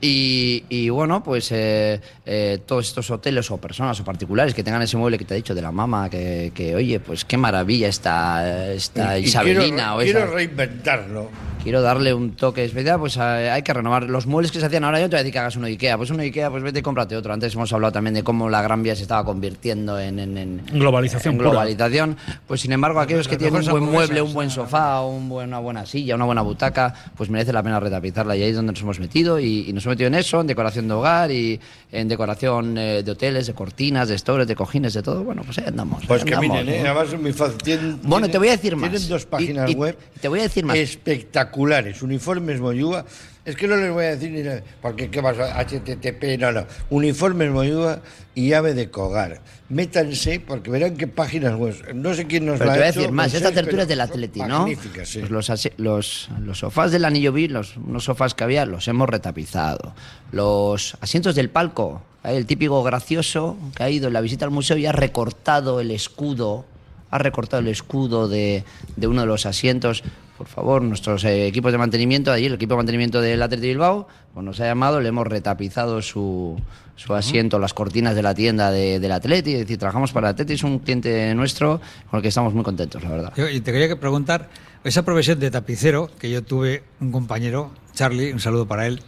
[0.00, 4.82] Y, y bueno, pues eh, eh, todos estos hoteles o personas o particulares que tengan
[4.82, 7.88] ese mueble que te he dicho de la mama, que, que, oye, pues qué maravilla
[7.88, 11.30] esta, esta Y- y Isabelina quiero, o quiero esa reinventarlo.
[11.64, 15.00] Quiero darle un toque especial, pues hay que renovar los muebles que se hacían ahora.
[15.00, 16.62] Yo te voy a decir que hagas uno de Ikea, pues uno de Ikea, pues
[16.62, 17.32] vete y cómprate otro.
[17.32, 20.62] Antes hemos hablado también de cómo la Gran Vía se estaba convirtiendo en, en- en-
[20.72, 21.50] Globalización en pura.
[21.50, 22.16] globalización.
[22.46, 25.58] Pues sin embargo, aquellos que tienen un buen mueble, un buen sofá, un buen- una
[25.58, 28.36] buena silla, una buena butaca, pues merece la pena retapizarla.
[28.36, 30.46] Y ahí es donde nos hemos metido y, y nos hemos metido en eso, en
[30.46, 31.58] decoración de hogar y
[31.94, 35.22] en decoración eh, de hoteles, de cortinas, de stores, de cojines, de todo.
[35.24, 36.02] Bueno, pues ahí andamos.
[36.02, 36.82] ahí Pues que andamos, miren, ¿eh?
[36.82, 36.90] ¿no?
[36.90, 37.58] además es muy fácil.
[37.58, 38.90] Tienen- Bueno, tienen- te voy a decir más.
[38.90, 39.96] Tienen dos Y- páginas y web.
[40.20, 40.76] te voy a decir más.
[40.76, 42.02] Espectaculares.
[42.02, 43.04] Uniformes Moyúa.
[43.44, 44.62] Es que no les voy a decir ni nada.
[44.80, 45.60] Porque, ¿qué pasa?
[45.62, 46.66] HTTP, no, no.
[46.88, 48.00] Uniformes Moyúa
[48.34, 49.42] y llave de Cogar.
[49.68, 51.94] Métanse porque verán qué páginas web.
[51.94, 53.88] No sé quién nos Pero la te voy a hecho, decir más, esta tertulia es
[53.88, 54.60] del Atleti, ¿no?
[54.60, 55.18] Magníficas, sí.
[55.20, 59.10] Pues los, los, los sofás del anillo B, los, unos sofás que había, los hemos
[59.10, 59.94] retapizado.
[60.32, 62.36] Los asientos del palco, ¿eh?
[62.36, 65.90] el típico gracioso que ha ido en la visita al museo y ha recortado el
[65.90, 66.64] escudo,
[67.10, 68.64] ha recortado el escudo de,
[68.96, 70.02] de uno de los asientos.
[70.38, 74.08] Por favor, nuestros eh, equipos de mantenimiento, allí el equipo de mantenimiento del Atleti Bilbao,
[74.32, 76.60] pues nos ha llamado, le hemos retapizado su,
[76.96, 80.32] su asiento, las cortinas de la tienda de- del Atleti, es decir, trabajamos para el
[80.34, 83.32] Atleti, es un cliente nuestro con el que estamos muy contentos, la verdad.
[83.36, 84.48] Yo- y te quería que preguntar,
[84.82, 89.00] esa profesión de tapicero, que yo tuve un compañero, Charlie, un saludo para él,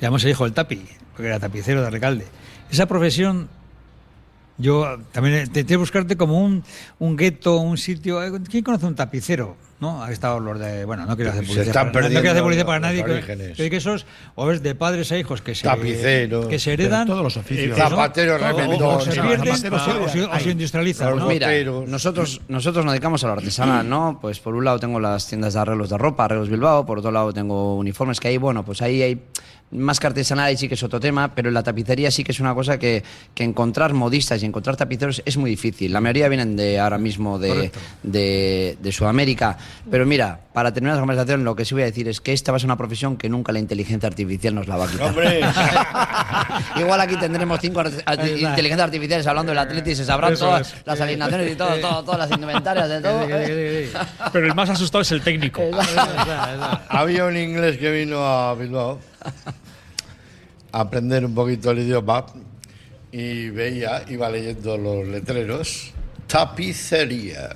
[0.00, 0.82] llamamos el hijo del tapi,
[1.12, 2.26] porque era tapicero de Recalde.
[2.68, 3.48] Esa profesión,
[4.58, 6.64] yo también intenté buscarte como un,
[6.98, 8.22] un gueto, un sitio.
[8.22, 9.56] eh, ¿Quién conoce un tapicero?
[9.84, 10.02] ¿No?
[10.02, 10.84] Ha estado los de.
[10.86, 11.66] Bueno, no quiero hacer Se publicidad.
[11.68, 13.04] están para, no quiero hacer perdiendo publicidad para nadie.
[13.04, 13.56] que- orígenes.
[13.56, 15.64] Que, que esos, o es de padres a hijos que se.
[15.64, 16.46] Tapiceros.
[16.46, 17.06] Que se heredan.
[17.06, 17.76] Todos los oficios.
[17.78, 17.88] ¿no?
[17.90, 21.16] Zapatero O- o- se pierden o se- se- se industrializan.
[21.16, 21.26] ¿no?
[21.28, 21.48] Mira,
[21.86, 24.18] nosotros, nosotros nos dedicamos a lo artesanal, ¿no?
[24.20, 27.10] Pues por un lado tengo las tiendas de arreglos de ropa, Arreglos Bilbao, por otro
[27.10, 29.22] lado tengo uniformes que hay, bueno, pues ahí hay
[29.74, 32.32] más que artesanal, ahí sí que es otro tema, pero en la tapicería sí que
[32.32, 33.02] es una cosa que,
[33.34, 35.92] que encontrar modistas y encontrar tapiceros es muy difícil.
[35.92, 37.70] La mayoría vienen de ahora mismo de,
[38.02, 39.58] de, de Sudamérica.
[39.90, 42.52] Pero mira, para terminar la conversación, lo que sí voy a decir es que esta
[42.52, 45.08] va a ser una profesión que nunca la inteligencia artificial nos la va a quitar.
[45.08, 45.40] Hombre.
[46.76, 50.46] Igual aquí tendremos cinco art- art- inteligencias artificiales hablando del Atleti y se sabrán Eso
[50.46, 50.86] todas es.
[50.86, 53.26] las alineaciones y todo, todo- todas las indumentarias de todo.
[54.32, 55.62] Pero el más asustado es el técnico.
[56.88, 59.00] Había un inglés que vino a Bilbao
[60.74, 62.26] aprender un poquito el idioma
[63.12, 65.92] y veía, iba leyendo los letreros,
[66.26, 67.54] tapicería,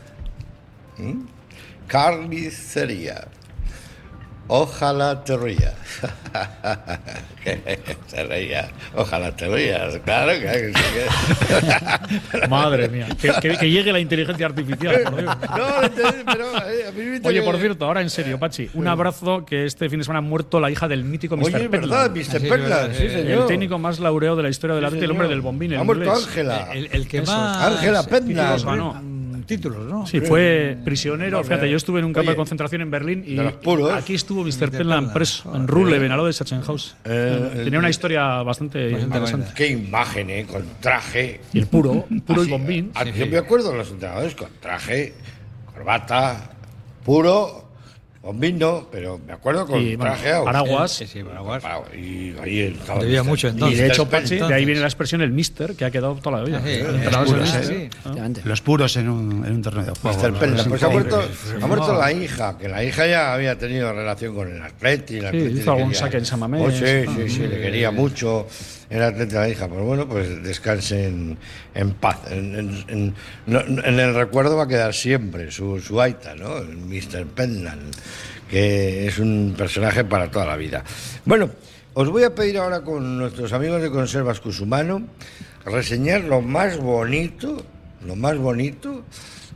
[0.99, 1.23] ¿m?
[1.89, 3.27] carnicería,
[4.49, 5.75] ojalá te rías.
[8.09, 12.47] se reía, ojalá te rías, claro que sí.
[12.49, 13.07] Madre mía.
[13.21, 15.37] Que, que- que llegue la inteligencia artificial, por Dios.
[15.57, 18.87] No, entendí, pero eh, a mí me Oye, por cierto, ahora en serio, Pachi, un
[18.89, 21.45] abrazo que este fin de semana ha muerto la hija del mítico Mr.
[21.45, 21.69] Oye.
[21.69, 22.11] Mr.
[22.15, 23.43] Sí, sí, sí, señor.
[23.43, 26.13] El técnico más laureado de la historia del arte, el hombre del bombín, Ha muerto.
[26.13, 26.69] Ángela.
[26.73, 27.67] El, el que Eso más.
[27.77, 29.18] Ángela Pentland.
[29.49, 29.89] Títulos ganó.
[29.89, 30.03] Ganó.
[30.03, 30.07] Mm, Títulos, ¿no?
[30.07, 31.43] Sí, fue prisionero.
[31.43, 33.93] Fíjate, yo estuve en un campo Oye, de concentración en Berlín y puros.
[33.93, 34.71] aquí estuvo Mr.
[34.71, 35.13] Pentland.
[35.13, 36.97] preso en Ruhleben, al lado de Sachsenhaus.
[37.05, 39.51] Eh, el- Tenía una historia bastante, interesante.
[39.57, 40.47] Qué imagen, ¿eh?
[40.47, 41.41] Con traje.
[41.53, 42.93] Y el puro, puro y bombín.
[43.17, 45.15] Yo me acuerdo de los entrenadores con traje,
[45.75, 46.51] corbata,
[47.05, 47.68] puro,
[48.23, 50.93] bombín no, pero me acuerdo con Y, paraguas.
[50.93, 51.63] Sí, sí, Paraguas.
[51.65, 53.29] Ah, Y ahí estaba Debía Mr.
[53.29, 53.79] mucho Y entonces.
[53.79, 54.09] de hecho.
[54.09, 56.61] Pachi, de ahí viene la expresión el mister, que ha quedado toda la vida.
[56.65, 57.73] Sí, Entrenador sí, sí.
[57.75, 58.43] Efectivamente.
[58.45, 60.19] Los puros en un, en un torneo de juego.
[60.69, 61.23] Pues ha muerto,
[61.63, 65.19] ha muerto la hija, que la hija ya había tenido relación con el Atleti.
[65.19, 66.63] El Atleti hizo algún saque en San Mamés.
[66.63, 68.47] Oh, sí, sí, sí, le quería mucho
[68.91, 69.69] el Atleti a la hija.
[69.69, 71.39] Pues bueno, pues descanse en,
[72.01, 72.19] paz.
[72.31, 73.15] En,
[73.47, 76.59] el recuerdo va a quedar siempre su, su aita, ¿no?
[76.59, 77.27] El Mr.
[77.27, 77.95] Pentland,
[78.51, 80.85] que es un personaje para toda la vida.
[81.25, 81.51] Bueno,
[81.95, 85.03] os voy a pedir ahora con nuestros amigos de Conservas Cusumano
[85.65, 87.65] reseñar lo más bonito,
[88.07, 89.05] lo más bonito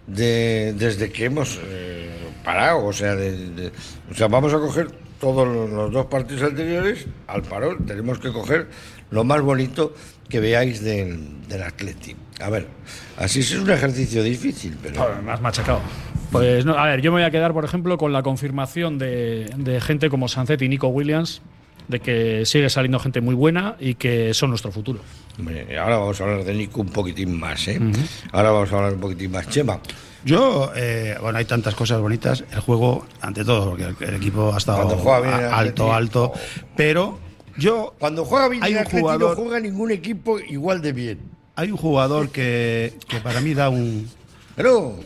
[0.07, 2.11] de, desde que hemos eh,
[2.45, 2.85] parado.
[2.85, 3.71] O sea, de-
[4.11, 4.89] o sea, vamos a coger
[5.21, 8.67] todos los, los dos partidos anteriores, al parón, tenemos que coger
[9.13, 9.95] lo más bonito
[10.29, 12.17] que veáis del, del Atleti.
[12.41, 12.67] A ver,
[13.19, 15.01] así es un ejercicio difícil, pero...
[15.01, 15.81] Joder, me has machacado.
[16.33, 19.51] Pues no, a ver, yo me voy a quedar, por ejemplo, con la confirmación de,
[19.57, 21.43] de gente como Sancet y Nico Williams,
[21.89, 25.01] de que sigue saliendo gente muy buena y que son nuestro futuro.
[25.39, 27.79] Hombre, ahora vamos a hablar de Nico un poquitín más, ¿eh?
[28.33, 29.49] Ahora vamos a hablar un poquitín más.
[29.51, 29.79] Chema,
[30.25, 32.45] Yo, eh, bueno, hay tantas cosas bonitas.
[32.53, 34.87] El juego, ante todo, porque el, el equipo ha estado
[35.23, 36.33] bien alto, alto.
[36.77, 37.19] Pero
[37.57, 40.93] yo, cuando juega bien Hay el un Atleti jugador- no juega ningún equipo igual de
[40.93, 41.19] bien.
[41.57, 44.09] hay un jugador que, que para mí da un,
[44.57, 44.99] Pero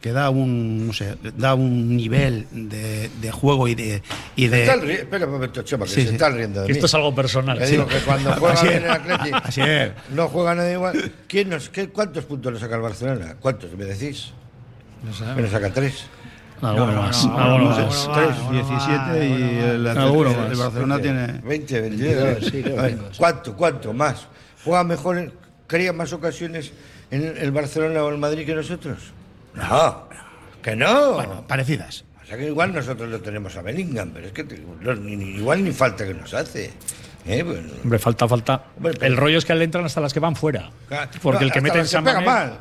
[0.00, 4.02] que da un, no sé, da un nivel de, de juego y de,
[4.34, 6.12] y de ri- espera un momento, Chema, que Sí, se sí.
[6.14, 6.78] están riendo de Que mí.
[6.78, 7.58] esto es algo personal.
[7.58, 7.72] Le sí.
[7.72, 8.84] digo que cuando juega Así bien es.
[8.84, 9.90] el Atleti Así es.
[10.14, 11.12] no juega nadie igual.
[11.28, 13.36] ¿Quién nos, qué, ¿Cuántos puntos le saca el Barcelona?
[13.40, 14.30] ¿Cuántos me decís?
[15.36, 16.04] Me le saca tres.
[16.62, 17.24] Alguno No, más.
[17.26, 18.06] no, no, alguno no, más.
[18.08, 20.56] no, tres, no, 17 y el, el.
[20.56, 22.44] Barcelona tiene 20, 22.
[22.44, 23.18] sí, creo A ver, que sí.
[23.18, 24.26] ¿Cuánto, cuánto más?
[24.64, 25.32] ¿Juega mejor,
[25.66, 26.72] crea más ocasiones
[27.10, 28.98] en el Barcelona o el Madrid que nosotros?
[29.54, 30.04] No,
[30.62, 31.14] que no.
[31.14, 32.04] bueno, parecidas.
[32.22, 34.46] O sea que igual nosotros lo tenemos a Bellingham, pero es que
[35.38, 36.70] igual ni falta que nos hace.
[37.26, 37.44] ¿Eh?
[37.44, 38.64] Pues, Hombre, falta, falta.
[38.76, 40.70] Hombre, pero- el rollo es que le entran hasta las que van fuera.
[41.22, 42.04] Porque el que mete en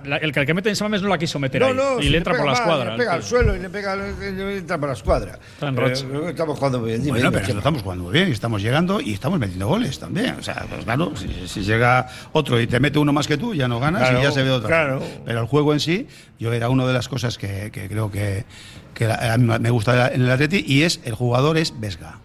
[0.04, 1.74] la- el que, el que mete en San Mamés no la quiso meter no, ahí.
[1.74, 2.92] no, y si le entra pega por la escuadra.
[2.92, 5.40] Le pega al suelo y le pega le entra por la escuadra.
[5.60, 7.02] Estamos jugando muy bien.
[7.04, 9.68] Dime, Bueno, dime, pero nosotros estamos jugando muy bien y estamos llegando y estamos metiendo
[9.68, 10.36] goles también.
[10.40, 13.54] O sea, pues claro, si, si llega otro y te mete uno más que tú,
[13.54, 14.68] ya no ganas Claro, y ya se ve otra.
[14.68, 15.04] claro.
[15.26, 16.08] Pero el juego en sí,
[16.40, 18.46] yo era una de las cosas que, que creo que,
[18.94, 22.20] que la- a mí me gusta en el Atleti y es el jugador es Vesga.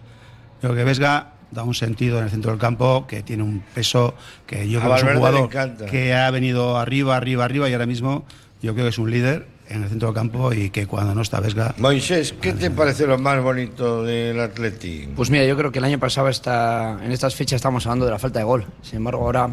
[0.61, 4.15] Creo que Vesga da un sentido en el centro del campo que tiene un peso
[4.47, 5.87] que yo A creo que es un jugador encanta.
[5.87, 8.25] que ha venido arriba, arriba, arriba y ahora mismo
[8.63, 11.23] yo creo que es un líder en el centro del campo y que cuando no
[11.23, 15.09] está Vesga Moisés, ¿qué te parece lo más bonito del Atleti?
[15.17, 18.11] Pues mira, yo creo que el año pasado esta, en estas fechas estamos hablando de
[18.11, 18.67] la falta de gol.
[18.83, 19.49] Sin embargo, ahora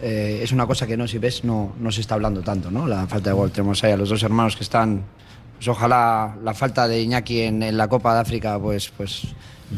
[0.00, 2.88] eh, es una cosa que no, si ves, no, no se está hablando tanto, ¿no?
[2.88, 3.52] La falta de gol.
[3.52, 5.04] Tenemos ahí a los dos hermanos que están.
[5.56, 9.28] Pues ojalá la falta de Iñaki en, en la Copa de África, pues, pues,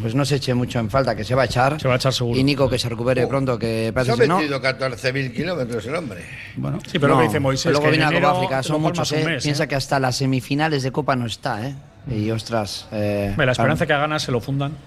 [0.00, 1.80] pues no se eche mucho en falta, que se va a echar.
[1.80, 2.38] Se va a echar seguro.
[2.38, 3.28] Y Nico que se recupere Oh.
[3.28, 4.38] pronto, que Se parece ha que no.
[4.38, 6.20] metido 14.000 kilómetros el hombre.
[6.56, 7.72] bueno, Sí, pero lo que dice Moisés.
[7.72, 9.24] Luego que viene en la Copa África, son muchos, ¿eh?
[9.24, 9.68] mes, Piensa ¿eh?
[9.68, 11.74] que hasta las semifinales de Copa no está, ¿eh?
[12.10, 12.86] Y ostras.
[12.92, 14.00] eh, La esperanza claro.
[14.02, 14.72] que haga se lo fundan.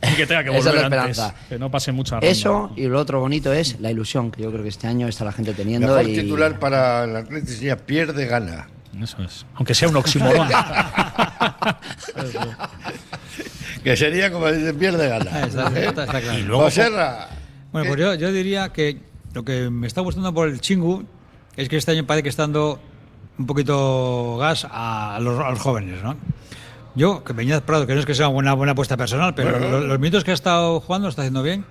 [0.00, 1.18] Y que tenga que Esa es volver la antes.
[1.18, 1.48] esperanza.
[1.48, 2.28] Que no pase mucha ronda.
[2.28, 5.24] Eso y lo otro bonito es la ilusión que yo creo que este año está
[5.24, 5.88] la gente teniendo.
[5.88, 6.14] Mejor y...
[6.14, 8.68] titular para el sería pierde gana.
[9.02, 9.46] Eso es.
[9.54, 10.48] Aunque sea un oxímoron.
[13.82, 15.30] Que sería como dice pierde gana.
[15.32, 16.38] Ah, está- está- está claro.
[16.38, 16.68] Y luego
[17.72, 19.00] Bueno, pues yo, yo diría que
[19.34, 21.04] lo que me está gustando por el chingu
[21.56, 22.80] es que este año parece que está dando
[23.38, 26.16] un poquito gas a los, a los jóvenes, ¿no?
[26.96, 29.80] Yo, que Peñaz Prado, que no es que sea una buena apuesta personal, pero lo-
[29.80, 31.64] los, minutos que ha estado jugando lo está haciendo bien.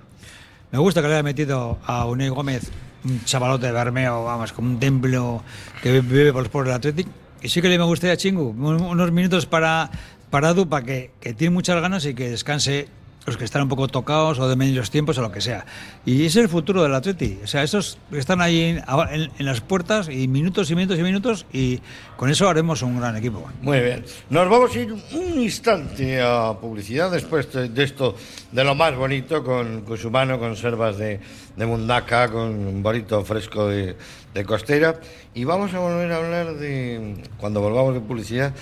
[0.72, 2.70] Me gusta que le haya metido a Unai Gómez,
[3.04, 5.42] un chavalote de Bermeo, vamos, como un templo
[5.82, 7.06] que vive por, por el Athletic.
[7.42, 9.90] Y sí que le me gustaría a Chingu un- unos minutos para,
[10.30, 12.88] para Adu, para que, que tiene muchas ganas y que descanse
[13.28, 15.64] los que están un poco tocados o de medios tiempos o lo que sea.
[16.04, 17.38] Y ese es el futuro del Atleti.
[17.44, 18.78] O sea, esos están ahí en,
[19.12, 21.80] en- en las puertas y minutos y minutos y minutos y
[22.16, 23.46] con eso haremos un gran equipo.
[23.62, 24.04] Muy bien.
[24.30, 28.16] Nos vamos a ir un instante a publicidad después de esto,
[28.52, 31.20] de lo más bonito, con, con su mano, conservas de,
[31.56, 33.96] de mundaca, con un bonito fresco de,
[34.34, 34.98] de costera.
[35.34, 38.52] Y vamos a volver a hablar de, cuando volvamos de publicidad,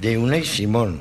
[0.00, 1.00] de Unai Simón.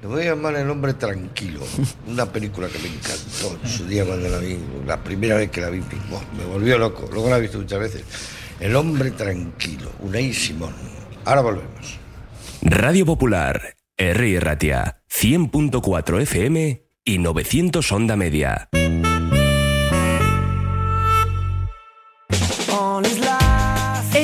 [0.00, 1.60] Le voy a llamar El hombre tranquilo,
[2.06, 4.56] una película que me encantó en su día cuando la vi,
[4.86, 7.80] la primera vez que la vi, buah, me volvió loco, luego la he visto muchas
[7.80, 8.04] veces.
[8.60, 10.74] El hombre tranquilo, Unai Simón.
[11.24, 11.98] Ahora volvemos.
[12.62, 18.68] Radio Popular, Herri Ratia, 100.4 FM y 900 Onda Media.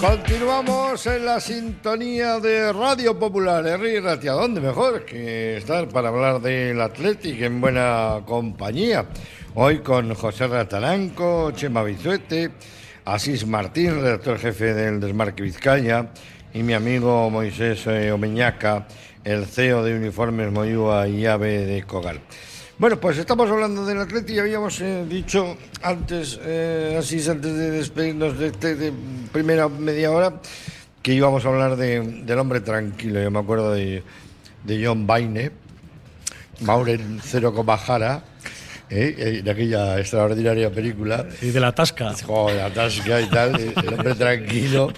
[0.00, 4.32] Continuamos en la sintonía de Radio Popular, Henry Ratia.
[4.32, 9.06] ¿Dónde mejor que estar para hablar del Athletic en buena compañía?
[9.56, 12.52] Hoy con José Ratalanco, Chema Bizuete,
[13.06, 16.10] Asís Martín, redactor jefe del Desmarque Vizcaya,
[16.54, 18.86] y mi amigo Moisés eh, Omeñaca,
[19.24, 22.20] el CEO de Uniformes Moyúa y Ave de Cogal.
[22.78, 27.70] Bueno, pues estamos hablando del Atleti y habíamos eh, dicho antes, eh, así antes de
[27.72, 28.92] despedirnos de, este, de
[29.32, 30.34] primera media hora,
[31.02, 33.20] que íbamos a hablar de- del hombre tranquilo.
[33.20, 34.04] Yo me acuerdo de,
[34.64, 35.50] de John Baine,
[36.60, 37.52] Mauren Cero
[37.84, 38.22] Jara,
[38.90, 41.26] eh, en aquella extraordinaria película.
[41.42, 42.14] Y de la tasca.
[42.24, 44.92] Joder, la tasca y tal, el hombre tranquilo.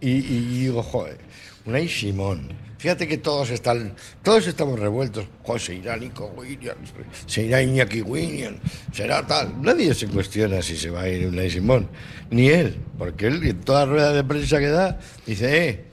[0.00, 1.18] Y, y digo, joder,
[1.64, 2.48] Unai Simón.
[2.80, 5.26] Fíjate que todos están, todos estamos revueltos.
[5.58, 6.94] Se irá Nico Williams,
[7.26, 8.58] se irá Iñaki Williams,
[8.90, 9.60] será tal.
[9.60, 11.90] Nadie se cuestiona si se va a ir Unai Simón,
[12.30, 15.84] ni él, porque él en toda rueda de prensa que da dice, eh,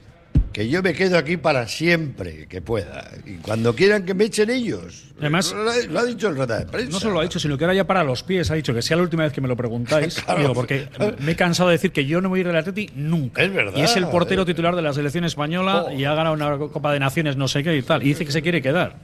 [0.52, 3.12] que yo me quedo aquí para siempre, que pueda.
[3.26, 5.06] Y cuando quieran que me echen ellos.
[5.20, 6.92] Además- lo, ha- lo ha dicho en rueda de prensa.
[6.92, 8.82] No solo lo ha dicho, sino que ahora ya para los pies ha dicho que
[8.82, 10.16] sea la última vez que me lo preguntáis.
[10.26, 10.42] Claro.
[10.42, 10.88] Digo, porque
[11.20, 13.44] me he cansado de decir que yo no voy a ir del Atleti nunca.
[13.44, 13.74] Es verdad.
[13.78, 15.92] Y es el portero titular de la selección española Oh.
[15.92, 18.02] y ha ganado una Copa de Naciones, no sé qué y tal.
[18.04, 18.96] Y dice que se quiere quedar.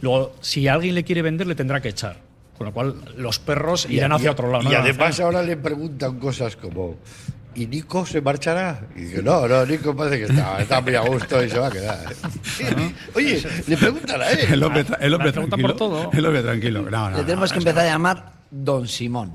[0.00, 2.16] Luego, si alguien le quiere vender, le tendrá que echar.
[2.56, 4.62] Con lo cual, los perros irán y- hacia otro lado.
[4.64, 6.96] no Y además ahora le preguntan cosas como,
[7.54, 8.80] ¿y Nico se marchará?
[8.96, 11.68] Y dice, no, no, Nico parece que está, está muy a gusto y se va
[11.68, 11.98] a quedar.
[13.14, 14.38] Oye, le preguntan a él.
[14.52, 16.00] El hombre, tra- el hombre preguntan por tranquilo.
[16.02, 16.10] todo.
[16.12, 16.82] El hombre tranquilo.
[16.90, 19.32] No, no, Le tenemos no, que empezar a llamar Don Simón.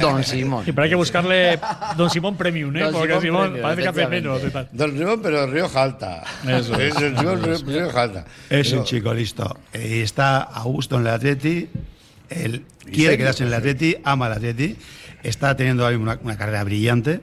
[0.00, 0.64] Don Simón.
[0.64, 1.58] Sí, pero hay que buscarle
[1.96, 2.80] Don Simón Premium, ¿eh?
[2.80, 4.68] Don Porque Simón Simón Premium, parece que hace menos y tal.
[4.72, 6.22] Don Simón, pero Rioja Alta.
[6.46, 6.94] Eso es.
[6.96, 7.02] es.
[7.02, 8.24] el Simón Río- Rioja Alta.
[8.48, 9.56] Es Pero- un chico listo.
[9.72, 11.68] Eh, está a gusto en el Atleti.
[12.30, 14.76] Él quiere quedarse en el Atleti, ama el Atleti.
[15.22, 17.20] Está teniendo ahí una, una carrera brillante.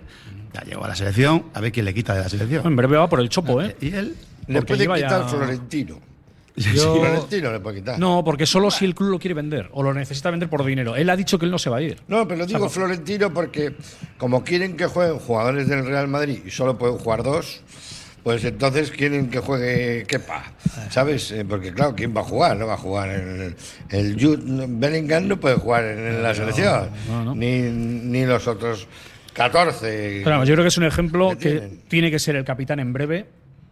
[0.54, 1.46] Ya llegó a la selección.
[1.54, 2.66] A ver quién le quita de la selección.
[2.66, 3.76] En breve va por el chopo, ¿eh?
[3.82, 4.16] Y él.
[4.48, 6.00] Le puede quitar ya- Florentino.
[6.56, 8.00] Yo- Florentino le puede quitar.
[8.00, 10.96] No, porque solo si el club lo quiere vender o lo necesita vender por dinero.
[10.96, 12.00] Él ha dicho que él no se va a ir.
[12.08, 13.76] No, pero digo Florentino porque
[14.18, 17.62] como quieren que jueguen jugadores del Real Madrid y solo pueden jugar dos,
[18.30, 20.44] pues entonces quieren que juegue Kepa,
[20.92, 21.32] ¿sabes?
[21.32, 22.56] Eh, Porque claro, ¿quién va a jugar?
[22.58, 23.56] No va a jugar el,
[23.90, 27.34] el Jude Bellingham no puede jugar en la selección, no, no.
[27.34, 28.88] Ni, ni los otros
[29.34, 30.22] 14.
[30.24, 32.94] Pero yo creo que es un ejemplo ¿Qué que tiene que ser el capitán en
[32.94, 33.26] breve.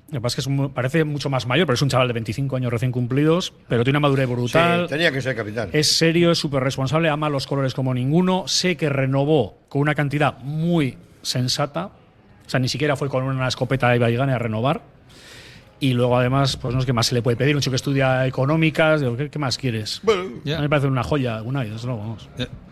[0.09, 2.07] Lo que pasa es que es mu- parece mucho más mayor, pero es un chaval
[2.07, 4.87] de 25 años recién cumplidos, pero tiene una madurez Sí, brutal.
[4.87, 5.69] tenía que ser capitán.
[5.71, 8.47] Es serio, es súper responsable, ama los colores como ninguno.
[8.47, 11.91] Sé que renovó con una cantidad muy sensata.
[12.47, 14.81] O sea, ni siquiera fue con una escopeta de Baigane a renovar.
[15.79, 17.55] Y luego, además, pues no sé qué más se le puede pedir.
[17.55, 19.01] Un chico que estudia económicas.
[19.15, 20.01] ¿Qué, qué más quieres?
[20.55, 21.99] A mí me parece una joya, una desde luego.
[22.01, 22.29] vamos.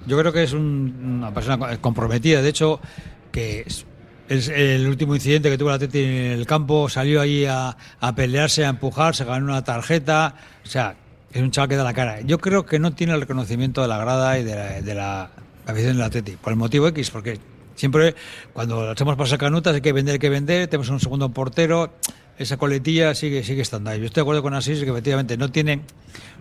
[0.08, 2.42] Yo creo que es un- una persona co- comprometida.
[2.42, 2.80] De hecho,
[3.32, 3.86] que es,
[4.28, 6.90] es el último incidente que tuvo el Atleti en el campo.
[6.90, 10.34] Salió allí a, a pelearse, a empujar, se ganó una tarjeta.
[10.64, 10.96] O sea,
[11.32, 12.22] es un chaval que da la cara.
[12.22, 15.30] Yo creo que no tiene el reconocimiento de la grada y de la, de la
[15.68, 16.38] afición del Atleti.
[16.38, 17.38] Por el motivo X, porque
[17.76, 18.16] siempre
[18.54, 20.68] cuando echamos para canutas hay que vender, hay que vender.
[20.68, 21.94] Tenemos un segundo portero.
[22.38, 24.00] Esa coletilla sigue, sigue estando ahí.
[24.00, 25.82] Yo estoy de acuerdo con Asís que efectivamente no tiene,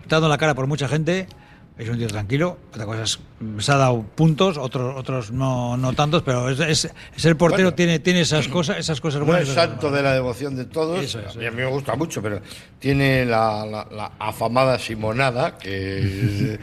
[0.01, 1.27] está dando la cara por mucha gente,
[1.77, 2.57] es un tío tranquilo.
[2.71, 3.19] Otra cosa es,
[3.59, 7.63] se ha dado puntos, otros otros no, no tantos, pero es, es, es el portero,
[7.65, 7.75] Bueno.
[7.75, 9.49] tiene, tiene esas cosas, esas cosas No buenas.
[9.49, 11.95] es santo de la devoción de todos, Eso es, a mí- a mí me gusta
[11.95, 12.39] mucho, pero
[12.79, 16.57] tiene la, la- la afamada Simonada, que...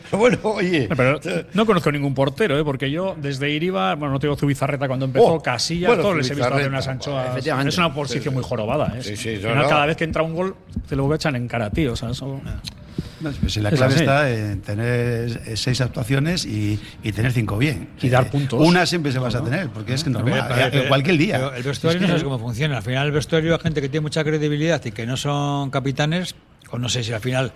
[0.12, 0.88] bueno, oye...
[0.96, 1.20] Pero
[1.54, 2.64] no conozco ningún portero, ¿eh?
[2.64, 6.30] porque yo desde Iribar, bueno, no tengo Zubizarreta cuando empezó, Oh, Casillas, bueno, todos les
[6.30, 7.28] he visto hacer unas anchoas.
[7.30, 7.68] efectivamente.
[7.68, 8.94] Es una posición muy jorobada.
[8.98, 9.02] ¿eh?
[9.02, 9.68] Sí, sí, Al no, final, no.
[9.68, 10.56] Cada vez que entra un gol,
[10.88, 11.92] te lo echan en cara, tío.
[11.92, 12.50] O sea, eso- No,
[13.20, 17.88] pues si la clave está en tener seis actuaciones y, y tener cinco bien.
[18.00, 18.64] Y dar Eh, puntos.
[18.66, 21.36] Una siempre se vas a tener, porque es que normal, Pero- eh, pero- cualquier día.
[21.38, 22.76] pero el vestuario Es que- no sabes cómo funciona.
[22.78, 26.34] Al final, el vestuario, hay gente que tiene mucha credibilidad y que no son capitanes,
[26.70, 27.52] o no sé si al final.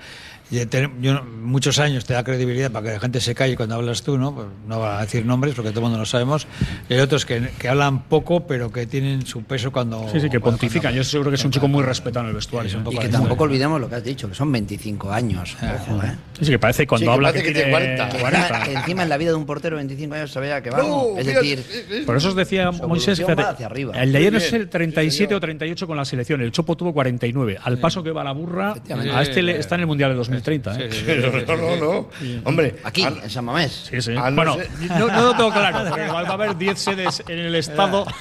[0.51, 3.57] Y te- yo no- muchos años te da credibilidad para que la gente se calle
[3.57, 4.35] cuando hablas tú, ¿no?
[4.35, 6.47] Pues no va a decir nombres porque todo el mundo lo sabemos.
[6.89, 10.07] Y hay otros que, que hablan poco, pero que tienen su peso cuando.
[10.13, 10.95] Sí, sí, que cuando- pontifican.
[10.95, 12.69] Yo seguro que es un chico muy respetado en el vestuario.
[12.69, 15.57] Es un Y que tampoco olvidemos lo que has dicho, que son 25 años.
[15.63, 16.13] Ojo, ¿eh?
[16.39, 18.09] Sí, sí, que parece cuando Sí, que habla parece que, que tiene tiene 40.
[18.17, 18.47] Que 40.
[18.49, 20.79] encima, que encima en la vida de un portero 25 años vea que va.
[20.79, 23.95] No, es decir, Por eso os decía Moisés, fíjate, va hacia arriba.
[24.01, 26.41] el de ayer es el 37 sí, o 38 con la selección.
[26.41, 27.59] El Chopo tuvo 49.
[27.63, 28.75] Al paso que va la burra,
[29.15, 30.75] a este le- está en el Mundial de 2030.
[30.75, 30.89] ¿eh?
[30.91, 32.09] Sí, sí, Pero no, no, no.
[32.45, 33.89] Hombre, aquí, an- en San Mamés.
[33.91, 34.13] Sí, sí.
[34.13, 34.69] No bueno, sé.
[34.89, 38.07] no, no lo tengo claro, porque igual va a haber 10 sedes en el Estado.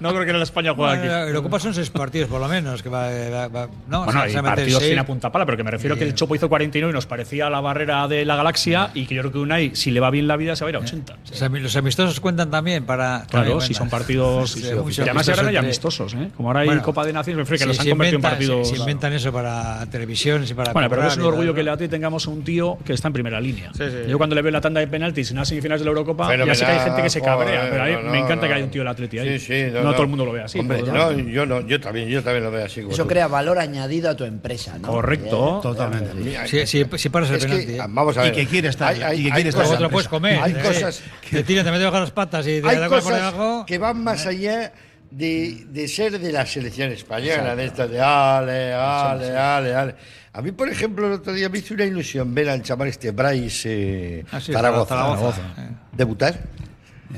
[0.00, 1.32] No creo que en España juegue aquí.
[1.32, 2.82] Lo que pasa son seis partidos, por lo menos.
[2.82, 5.96] Que va, va- va- no, Bueno, hay partidos sin apunta pala, pero que me refiero
[5.96, 9.14] que el Chopo hizo 49 y nos parecía la barrera de la galaxia y que
[9.14, 10.80] yo creo que Unai, si le va bien la vida, se va a ir a
[10.80, 11.16] 80.
[11.30, 13.24] Los ami- Los amistosos cuentan también para.
[13.30, 14.50] Claro, también si son partidos.
[14.52, 16.30] Sí, y sí, además ahora no hay amistosos ¿eh?
[16.36, 18.16] Como ahora hay Bueno, Copa de Naciones, me refiero que Sí, los han se convertido
[18.16, 18.68] en partidos.
[18.68, 20.72] Se, inventan eso para televisión y para.
[20.72, 23.40] Bueno, pero es un orgullo que el Atleti tengamos un tío que está en primera
[23.40, 23.72] línea.
[23.76, 23.96] Sí, sí.
[24.08, 26.54] Yo cuando le veo la tanda de penaltis en las semifinales de la Eurocopa, ya
[26.54, 28.48] sé que hay gente que se cabrea, joder, pero a mí no, me encanta no.
[28.48, 29.38] que haya un tío del Atleti ahí.
[29.40, 30.60] Sí, sí, no, todo el mundo lo ve así.
[30.60, 30.82] Hombre,
[31.32, 32.80] yo no, yo también, yo también lo veo así.
[32.88, 33.08] Eso tú.
[33.08, 34.86] crea valor añadido a tu empresa, ¿no?
[34.88, 35.58] Correcto.
[35.62, 36.14] Totalmente.
[36.14, 37.72] Mira, Sí, sí, sí paras el penalti.
[37.74, 37.78] ¿eh?
[37.88, 38.34] vamos a Y ver.
[38.34, 40.38] que quiere estar- Hay, hay- y que quiere estar lo puedes comer.
[40.42, 40.56] Hay ¿eh?
[40.62, 43.64] cosas, Te tiras, te metes bajo las patas y te hay da por debajo.
[43.66, 44.72] que van más allá
[45.10, 49.94] de, de ser de la selección española, de esta de ale, ale, ale, ale.
[50.36, 53.10] A mí, por ejemplo, el otro día me hizo una ilusión ver al chaval este
[53.10, 55.40] Bryce eh, Ah, sí, Zaragoza, Zaragoza.
[55.96, 56.38] debutar.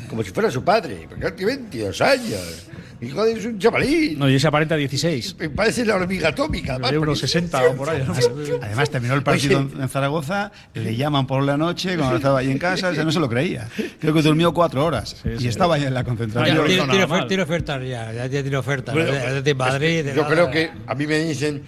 [0.09, 2.67] Como si fuera su padre, porque él tiene 22 años.
[3.01, 4.19] Y joder, es un chavalín.
[4.19, 5.37] No, y ese aparenta 16.
[5.39, 6.73] Me parece la hormiga atómica.
[6.75, 8.05] además, De unos 60 o por ahí.
[8.07, 8.13] ¿no?
[8.63, 9.83] Además, terminó el partido Oye.
[9.83, 13.11] en Zaragoza, le llaman por la noche cuando estaba ahí en casa, o sea, no
[13.13, 13.69] se lo creía.
[14.01, 16.57] Creo que durmió cuatro horas y estaba ahí en la Ya, concentración.
[16.57, 18.95] no lo tiene, ofertas ya, ya, ya tiene ofertas.
[18.95, 20.35] Bueno, de- de- de Madrid, de yo nada.
[20.35, 21.63] creo que a mí me dicen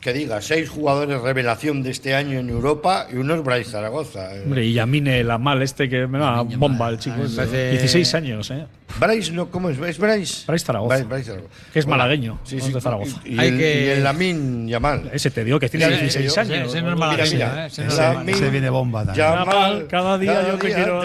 [0.00, 4.28] que diga seis jugadores revelación de este año en Europa y uno es Bryce Zaragoza.
[4.44, 7.22] Hombre, y Yamine la mal este que me da bomba el chico.
[7.24, 7.36] ese.
[7.36, 8.66] parece- 16 años, ¿eh?
[8.98, 9.78] Bryce, no, ¿cómo es?
[9.78, 10.44] ¿Es Bryce?
[10.46, 10.94] Bryce Zaragoza.
[10.96, 11.54] Bryce, Bryce Zaragoza.
[11.72, 13.20] Que es Bueno, malagueño, Sí, no sí, es de Zaragoza.
[13.24, 15.10] Y, el, que- y el Lamin Yamal.
[15.12, 16.68] Ese te digo que tiene Mira, 16 ese- años.
[16.68, 17.66] ese no es malagueño, mira, ¿eh?
[17.68, 18.36] Ese no es Ese, malagueño.
[18.36, 19.26] ese viene bomba también.
[19.26, 21.00] Yamal, Cada día yo te quiero-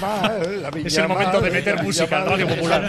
[0.00, 0.30] más.
[0.76, 2.26] Es el Yamal, momento de meter música en.
[2.26, 2.84] Radio Popular.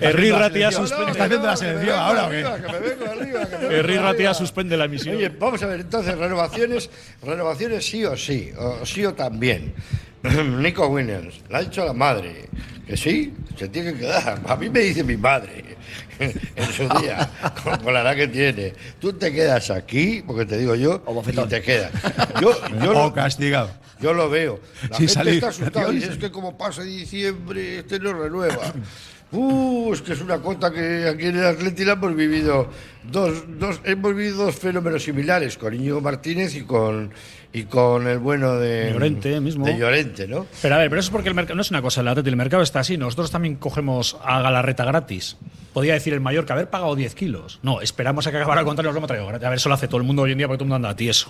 [0.00, 1.10] Herri Ratia suspende.
[1.12, 3.98] ¿Está haciendo la selección ahora o qué?
[4.00, 5.16] Ratia suspende la emisión.
[5.16, 6.90] Oye, vamos a ver, entonces, renovaciones,
[7.22, 9.74] renovaciones sí o sí, o sí o también.
[10.60, 12.48] Nico Williams, la ha hecho la madre,
[12.86, 14.40] que sí, se tiene que quedar.
[14.46, 15.76] A mí me dice mi madre
[16.18, 17.30] en su día,
[17.64, 18.74] con, con la edad que tiene.
[19.00, 21.92] Tú te quedas aquí, porque te digo yo, O y te quedas.
[22.40, 22.52] Yo,
[22.82, 23.70] yo, O lo, castigado.
[24.00, 24.60] yo lo veo.
[24.90, 28.74] La Sin gente está asustada y es que como pasa diciembre, este no renueva.
[29.32, 32.68] Uh, es que es una cuota que aquí en el Atlético hemos vivido
[33.04, 37.12] dos, dos, hemos vivido dos fenómenos similares, con Íñigo Martínez y con
[37.52, 39.66] y con el bueno de Llorente mismo.
[39.66, 40.46] De Llorente, ¿no?
[40.62, 42.62] Pero a ver, pero eso es porque el mercado no es una cosa, el mercado
[42.62, 42.96] está así.
[42.96, 45.36] Nosotros también cogemos a Galarreta gratis.
[45.72, 47.58] Podía decir el mayor que haber pagado 10 kilos.
[47.62, 49.46] No, esperamos a que acabara el nos lo hemos traído gratis.
[49.46, 50.88] A ver, eso lo hace todo el mundo hoy en día porque todo el mundo
[50.88, 51.28] anda tieso.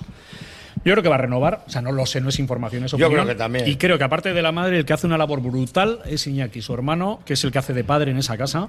[0.84, 2.92] Yo creo que va a renovar, o sea, no lo sé, no es información, es
[2.92, 3.24] Yo opinión.
[3.24, 3.68] creo que también.
[3.68, 6.62] Y creo que aparte de la madre, el que hace una labor brutal es Iñaki,
[6.62, 8.68] su hermano, que es el que hace de padre en esa casa.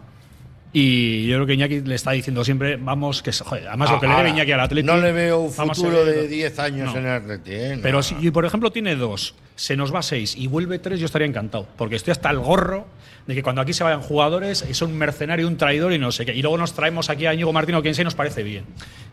[0.73, 4.07] Y yo creo que Iñaki le está diciendo siempre, vamos, que joder, además lo que
[4.07, 4.87] le debe Ahora, Iñaki al Atleti.
[4.87, 6.99] No le veo un futuro de 10 años No.
[6.99, 7.49] en el Atlético.
[7.57, 7.75] ¿eh?
[7.75, 7.81] No.
[7.81, 11.07] Pero si, y por ejemplo, tiene dos, se nos va seis y vuelve tres, yo
[11.07, 11.67] estaría encantado.
[11.77, 12.87] Porque estoy hasta el gorro
[13.27, 16.25] de que cuando aquí se vayan jugadores es un mercenario, un traidor y no sé
[16.25, 16.33] qué.
[16.33, 18.63] Y luego nos traemos aquí a Íñigo Martino, quien sea, y nos parece bien.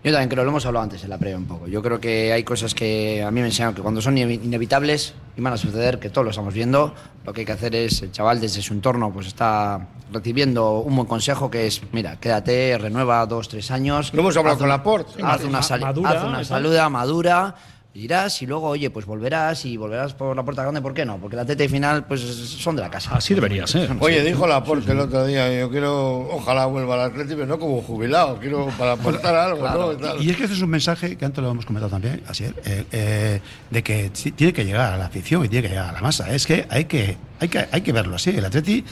[0.04, 1.66] Yo también creo, lo hemos hablado antes en la previa un poco.
[1.66, 5.12] Yo creo que hay cosas que a mí me enseñan que cuando son ine- inevitables
[5.38, 6.92] y van a suceder, que todos lo estamos viendo,
[7.24, 10.96] lo que hay que hacer es, el chaval desde su entorno pues está recibiendo un
[10.96, 14.12] buen consejo que es, mira, quédate, renueva dos, tres años.
[14.12, 15.22] Lo hemos hablado haz con una- Laporte.
[15.22, 16.44] Haz una, sali- madura, haz una tal.
[16.44, 17.54] saluda, madura.
[17.94, 21.16] Irás y luego, oye, pues volverás y volverás por la puerta grande, ¿por qué no?
[21.18, 23.14] Porque la teta y final, pues son de la casa.
[23.14, 23.90] Así debería ser.
[23.98, 27.80] Oye, dijo Laporte el otro día, yo quiero, ojalá vuelva al Atlético, pero no como
[27.80, 30.22] jubilado, quiero para aportar algo, ¿no?
[30.22, 32.84] Y es que este es un mensaje que antes lo hemos comentado también, así eh,
[32.92, 36.00] eh, de que tiene que llegar a la afición y tiene que llegar a la
[36.00, 36.32] masa.
[36.32, 38.30] Es que hay que, hay que, hay que verlo así.
[38.30, 38.84] El Atleti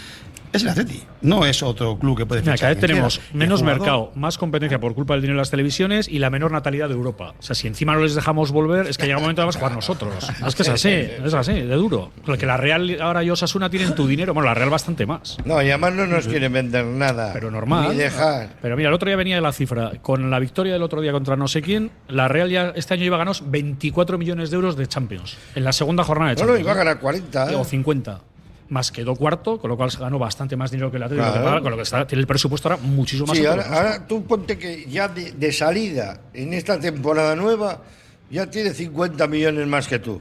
[0.53, 1.03] es el Atleti.
[1.23, 3.37] No es otro club que puede Mira, fichar cada vez tenemos quiera.
[3.39, 6.89] menos mercado, más competencia por culpa del dinero de las televisiones y la menor natalidad
[6.89, 7.35] de Europa.
[7.39, 9.57] O sea, si encima no les dejamos volver, es que llega un momento que vamos
[9.57, 10.15] a jugar nosotros.
[10.47, 12.13] Es que es así, es así, de duro.
[12.25, 15.37] Porque la Real ahora y Osasuna tienen tu dinero, bueno, la Real bastante más.
[15.45, 17.33] No, y además no nos quieren vender nada.
[17.33, 17.89] Pero normal.
[17.91, 18.51] Ni dejar.
[18.63, 19.93] Pero mira, el otro día venía de la cifra.
[20.03, 23.05] Con la victoria del otro día contra no sé quién, la Real ya este año
[23.05, 25.37] iba a ganar 24 millones de euros de Champions.
[25.55, 26.65] En la segunda jornada de No, no, Champions.
[26.65, 27.53] iba a ganar 40.
[27.53, 27.55] ¿eh?
[27.57, 28.21] O 50.
[28.69, 31.31] Más quedó cuarto, con lo cual se ganó bastante más dinero que el Atlético.
[31.33, 31.63] Claro.
[31.63, 33.63] Con lo que está, tiene el presupuesto ahora muchísimo más Sí, alto.
[33.63, 37.83] ahora, ahora tú ponte que ya de, de salida en esta temporada nueva
[38.31, 40.21] ya tiene 50 millones más que tú.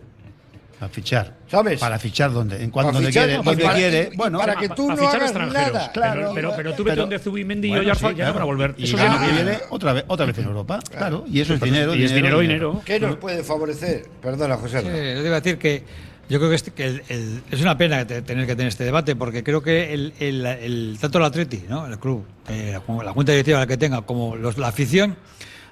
[0.79, 1.33] Para fichar.
[1.47, 1.79] ¿Sabes?
[1.79, 4.09] Para fichar donde, en cuanto donde fichar, quiere, no, para- quiere.
[4.11, 5.91] y Bueno, para que tú Para no hagas nada.
[5.93, 8.45] Pero, pero, pero tú vete donde Zubimendi y bueno, Oyarzábal sí, ya no van a
[8.45, 8.45] claro.
[8.47, 8.75] volver.
[8.77, 9.43] Y Eso ya no y viene.
[9.43, 10.79] viene otra vez, otra vez en Europa.
[10.91, 11.23] Claro.
[11.31, 11.95] Y eso es dinero.
[11.95, 12.81] Y es dinero, dinero.
[12.85, 14.05] ¿Qué nos puede favorecer?
[14.21, 14.81] Perdona, José.
[14.81, 15.83] Sí, yo iba a decir que
[16.29, 18.67] yo creo que, este- que el- el- es una pena que te- tener que tener
[18.69, 21.85] este debate porque creo que el, tanto el Atleti, ¿no?
[21.85, 25.15] el club, eh, la, la junta directiva la que tenga, como los- la afición,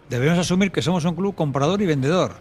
[0.10, 2.36] debemos asumir que somos un club comprador y vendedor.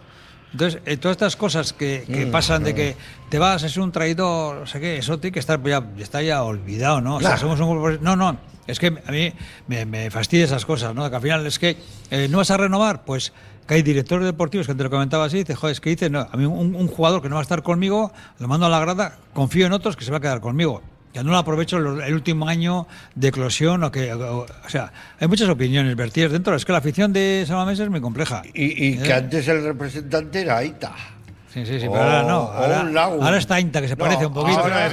[0.51, 2.95] Entonces, eh, todas estas cosas que, que Mm, pasan de que
[3.29, 6.43] te vas, es un traidor, no sé qué, eso tiene que estar ya, está ya
[6.43, 7.15] olvidado, ¿no?
[7.15, 8.37] O sea, somos un grupo- No, no,
[8.67, 9.33] es que a mí
[9.67, 11.09] me, me fastidia esas cosas, ¿no?
[11.09, 11.77] Que al final es que
[12.11, 13.33] eh, no vas a renovar, pues
[13.67, 16.27] que hay directores deportivos que te lo comentaba así, dice, joder, es que dice, no,
[16.31, 18.79] a mí un, un jugador que no va a estar conmigo, lo mando a la
[18.79, 20.81] grada, confío en otros que se va a quedar conmigo.
[21.13, 25.27] Ya no lo aprovecho el, último año de eclosión o que, o, o sea, hay
[25.27, 26.55] muchas opiniones vertidas dentro.
[26.55, 28.41] Es que la afición de Salamanca es muy compleja.
[28.51, 29.13] Y, y que ¿Eh?
[29.13, 30.91] antes el representante era Aita.
[31.53, 32.39] Sí, sí, sí, pero ahora no.
[32.45, 32.81] o Ahora,
[33.21, 34.59] ahora está Inta, que se No, parece un poquito.
[34.59, 34.89] ahora-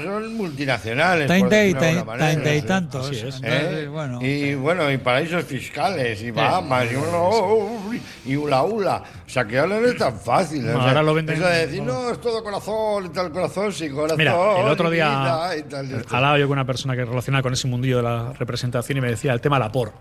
[0.00, 1.26] son, multinacionales.
[1.26, 3.06] por Treinta y treinta y tantos.
[3.06, 3.34] Así es.
[3.36, 3.88] Entonces, ¿Eh?
[3.88, 4.18] bueno.
[4.22, 7.80] Y bueno, y paraísos fiscales, y Bahamas, y, uno,
[8.24, 9.02] y ula ula.
[9.26, 10.68] O sea, que ahora no es tan fácil.
[10.68, 13.32] o No, sea, ahora lo venden- Eso de decir, no, es todo corazón, y tal
[13.32, 14.18] corazón, sin corazón.
[14.18, 16.14] Mira, el otro día y tal, y esto.
[16.16, 19.08] hablaba yo con una persona que relaciona con ese mundillo de la representación y me
[19.10, 19.92] decía el tema de la por.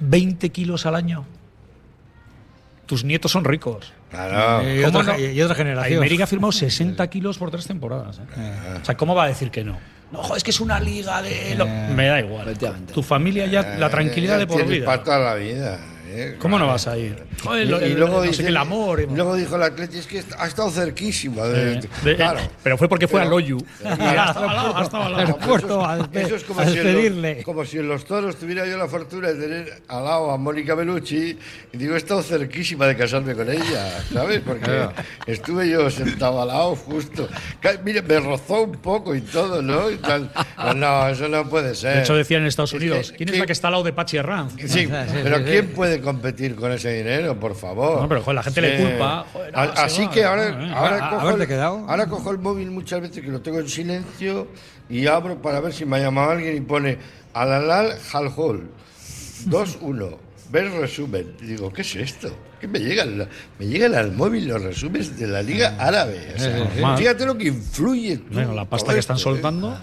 [0.00, 1.26] 20 kilos al año.
[2.88, 3.92] Tus nietos son ricos.
[4.10, 4.62] Claro.
[4.68, 5.20] Y ¿Cómo otra, no?
[5.24, 5.98] y otra generación.
[5.98, 8.18] América ha firmado 60 kilos por tres temporadas.
[8.18, 8.78] ¿eh?
[8.82, 9.78] O sea, ¿cómo va a decir que no?
[10.10, 11.54] No, joder, es que es una liga de.
[11.54, 12.56] lo- Eh, Me da igual.
[12.94, 14.86] Tu familia ya, la tranquilidad Eh, de por vida.
[14.86, 15.78] Para toda la vida.
[16.08, 16.36] ¿Eh?
[16.38, 17.22] ¿Cómo no vas a ir?
[17.42, 19.00] Joder, Y, lo- y el- luego no dice, el amor.
[19.00, 21.44] y- y luego dijo el Atleti, es que ha estado cerquísimo.
[21.44, 22.40] Eh, de- de- claro.
[22.62, 23.58] Pero fue porque fue Pero- al Loyu.
[23.58, 24.74] Eso es- a
[26.36, 29.28] es como a si en los- como si en los toros tuviera yo la fortuna
[29.28, 31.38] de tener al lado a Mónica Bellucci
[31.72, 34.40] y digo, he estado cerquísima de casarme con ella, ¿sabes?
[34.40, 34.88] Porque
[35.26, 37.28] estuve yo sentado al lado justo.
[37.84, 39.90] Mire, me rozó un poco y todo, ¿no?
[39.90, 40.30] Y tal.
[40.60, 41.94] Pues no, eso no puede ser.
[41.96, 43.84] De hecho, decían en Estados Es Unidos, que- ¿quién es la que está al lado
[43.84, 44.54] de Pachi Herranz?
[44.58, 44.88] Sí, sí,
[45.22, 45.72] pero sí, ¿quién sí.
[45.98, 48.02] Puede competir con ese dinero, por favor?
[48.02, 49.26] No, pero, joder, la gente le culpa.
[49.32, 51.84] Joder, no, Así va, que no, ahora, ahora, A- cojo el, quedado.
[51.88, 54.48] ahora cojo el móvil muchas veces que lo tengo en silencio
[54.88, 56.98] y abro para ver si me ha llamado alguien y pone
[57.34, 58.70] Alalal Halhol
[59.46, 60.16] 2-1.
[60.50, 61.32] Ver resumen.
[61.42, 62.34] Y digo, ¿qué es esto?
[62.60, 63.28] ¿Qué me llegan?
[63.58, 66.32] Me llegan al móvil los resúmenes de la Liga Árabe.
[66.34, 66.82] O sea, sí, sí.
[66.96, 68.16] fíjate lo que influye.
[68.18, 69.32] tú, Bueno, la pasta que están esto, ¿eh?
[69.34, 69.78] soltando.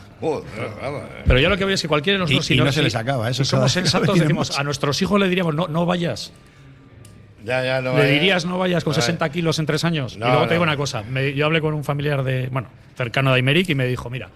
[1.26, 2.82] Pero yo lo que veo es que cualquiera de nosotros, Y- si y no se
[2.84, 6.32] les acaba, eso si somos sensatos, decimos, a nuestros hijos le diríamos, no, no vayas.
[7.44, 8.12] Ya, ya no ¿Le vaya.
[8.12, 9.06] dirías no vayas con No vaya.
[9.06, 10.18] 60 kilos en tres años?
[10.18, 11.04] No, y luego te digo una cosa.
[11.04, 14.30] me- yo hablé con un familiar de, bueno, cercano de Aymeric y me dijo, mira,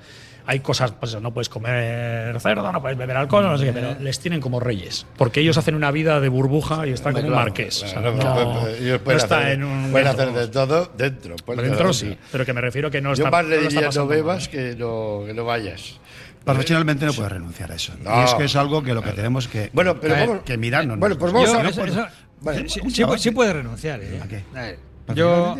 [0.49, 3.95] hay cosas, pues no puedes comer cerdo, no puedes beber alcohol, no sé qué, pero
[3.99, 5.05] les tienen como reyes.
[5.15, 7.83] Porque ellos hacen una vida de burbuja y están como Claro, marqués.
[7.83, 8.15] O sea, claro,
[8.53, 9.91] no, ellos no pueden está hacer, en un.
[9.91, 11.35] pueden metro, hacer de todo dentro.
[11.45, 13.29] pueden Dentro sí, pero que me refiero que no Yo está.
[13.29, 15.99] más le diría no bebas que no, que no vayas.
[16.43, 17.93] Profesionalmente no puedes renunciar a eso.
[18.03, 18.19] No.
[18.21, 20.57] Y es que es algo que lo que tenemos que, Bueno, pero que, vamos- que
[20.57, 20.97] mirarnos.
[20.97, 22.07] Bueno, pues vamos Yo, a- eso- eso-
[22.41, 23.19] Vale, sí, sí, escucha, sí, vale.
[23.19, 24.01] sí puede renunciar.
[24.01, 24.19] ¿eh?
[24.23, 24.43] ¿A qué?
[24.55, 24.79] A ver,
[25.13, 25.55] Yo.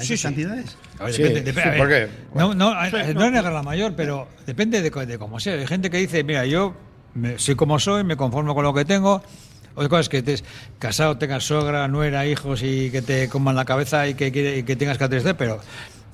[0.00, 0.24] ¿A Sí, esas sí.
[0.44, 0.76] cantidades?
[0.98, 2.08] A ver, Sí, depende.
[2.34, 5.54] No, no, no es negar la mayor, pero depende de, de cómo sea.
[5.54, 6.74] Hay gente que dice, mira, yo
[7.14, 9.22] me- soy como soy, me conformo con lo que tengo.
[9.74, 10.44] Otra cosa es que estés
[10.78, 14.26] casado, tengas sogra, nuera, hijos y que te coman la cabeza y que,
[14.58, 15.60] y que tengas que atender, pero,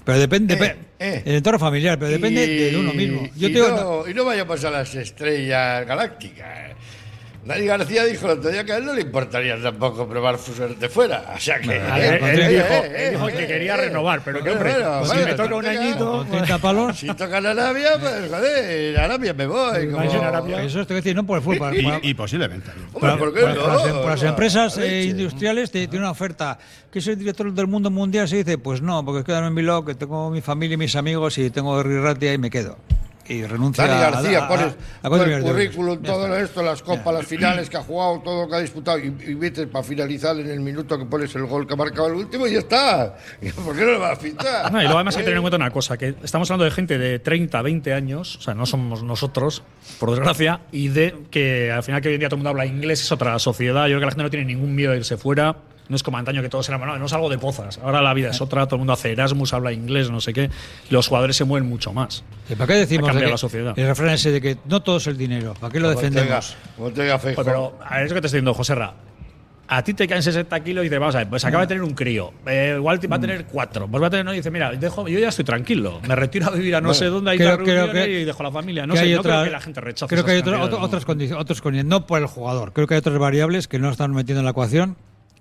[0.05, 1.23] pero depende, Eh, eh.
[1.25, 3.29] el entorno familiar, pero depende Y- de uno mismo.
[3.35, 6.73] Yo y, no, y no vayamos a las estrellas galácticas.
[7.47, 10.53] Dani García dijo el otro día que a él no le importaría tampoco probar su
[10.53, 11.33] suerte fuera.
[11.37, 11.77] O sea que.
[11.77, 13.77] Eh, él- él eh, dijo- eh, él dijo que quería eh.
[13.77, 16.11] renovar, pero que, Bueno, hombre, bueno, pues si bueno, me toca un añito.
[16.19, 16.99] con 30 palos.
[16.99, 19.89] Si tocan Arabia, pues joder, Arabia me voy.
[19.91, 20.03] Como...
[20.03, 20.63] en Arabia.
[20.65, 21.59] eso voy a decir, no por el fútbol.
[21.59, 22.71] para- para- Y, y posiblemente.
[22.93, 23.67] Hombre, Por, ¿por qué no?
[23.69, 26.59] las, por las empresas eh, industriales te tiene una oferta.
[26.91, 28.27] ¿Que soy director del mundo mundial?
[28.29, 31.39] Se dice, pues no, porque quedarme en Bilbao, que tengo mi familia y mis amigos
[31.39, 32.77] y tengo Rirratia y me quedo.
[33.29, 34.67] Y renuncia Dani García, a, a- pones
[35.03, 38.43] a- a todo el currículum, todo esto, las copas, las finales que ha jugado, todo
[38.45, 41.47] lo que ha disputado, y, y vete para finalizar en el minuto que pones el
[41.47, 43.17] gol que ha marcado el último y ya está.
[43.65, 44.73] ¿Por qué no lo vas a pintar?
[44.73, 46.71] No, y luego además hay que tener en cuenta una cosa, que estamos hablando de
[46.71, 49.63] gente de 30, 20 años, o sea, no somos nosotros,
[49.99, 52.67] por desgracia, y de que al final que hoy en día todo el mundo habla
[52.67, 55.17] inglés, es otra sociedad, yo creo que la gente no tiene ningún miedo de irse
[55.17, 55.57] fuera,
[55.89, 58.13] no es como antaño que todos eran, no, no es algo de pozas, ahora la
[58.15, 60.51] vida es otra, todo el mundo hace Erasmus, habla inglés, no sé qué,
[60.91, 62.25] y los jugadores se mueven mucho más.
[62.49, 63.79] ¿Y ¿Para qué decimos de que- la sociedad.
[63.79, 65.55] el refrán ese de que no todo es el dinero?
[65.61, 66.57] ¿Para qué lo Como defendemos?
[66.77, 67.19] como Feijóo.
[67.21, 68.95] Pues, pero a ver, eso que te estoy diciendo, José Ra.
[69.69, 71.83] A ti te caen 60 kilos y dices, vamos a ver, pues acaba de tener
[71.83, 72.33] un crío.
[72.47, 73.89] eh, igual te va a tener cuatro.
[73.89, 76.01] Pues va a tener, no, y dice, mira, dejo, yo ya estoy tranquilo.
[76.07, 78.25] Me retiro a vivir a no Bueno, sé dónde, hay creo- que creo que- y
[78.25, 78.87] dejo la familia.
[78.87, 80.47] No que sé, hay no otra- creo que la gente rechace Creo que hay esas
[80.47, 80.87] otro- cantidades, otro- ¿no?
[80.87, 82.73] otras, condi- otras condiciones, no por el jugador.
[82.75, 84.97] Creo que hay otras variables que no están metiendo en la ecuación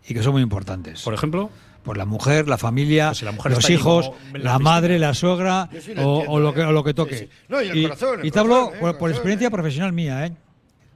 [0.07, 1.01] y que son muy importantes.
[1.03, 1.49] Por ejemplo,
[1.83, 4.97] Por la mujer, la familia, Pues si la mujer los ahí hijos, la la madre,
[4.99, 6.65] la suegra Yo sí lo o, entiendo, o lo que, ¿eh?
[6.65, 7.17] o lo que toque.
[7.17, 7.29] sí.
[7.47, 8.93] No, y el corazón, el y te hablo corazón, ¿eh?
[8.99, 9.51] por, experiencia ¿eh?
[9.51, 10.33] profesional mía, ¿eh?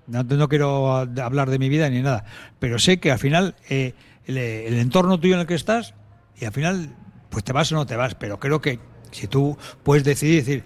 [0.07, 2.26] No, no quiero hablar de mi vida ni nada,
[2.57, 3.93] pero sé que al final eh,
[4.26, 5.93] el, el entorno tuyo en el que estás
[6.39, 6.89] y al final
[7.30, 8.80] pues te vas o no te vas, pero creo que
[9.12, 10.64] si tú puedes decidir decir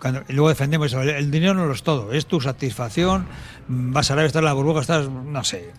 [0.00, 3.26] cuando, y luego defendemos eso, el, el dinero no lo es todo, es tu satisfacción,
[3.68, 5.72] vas a Arabia, estás en la burbuja, estás, no sé,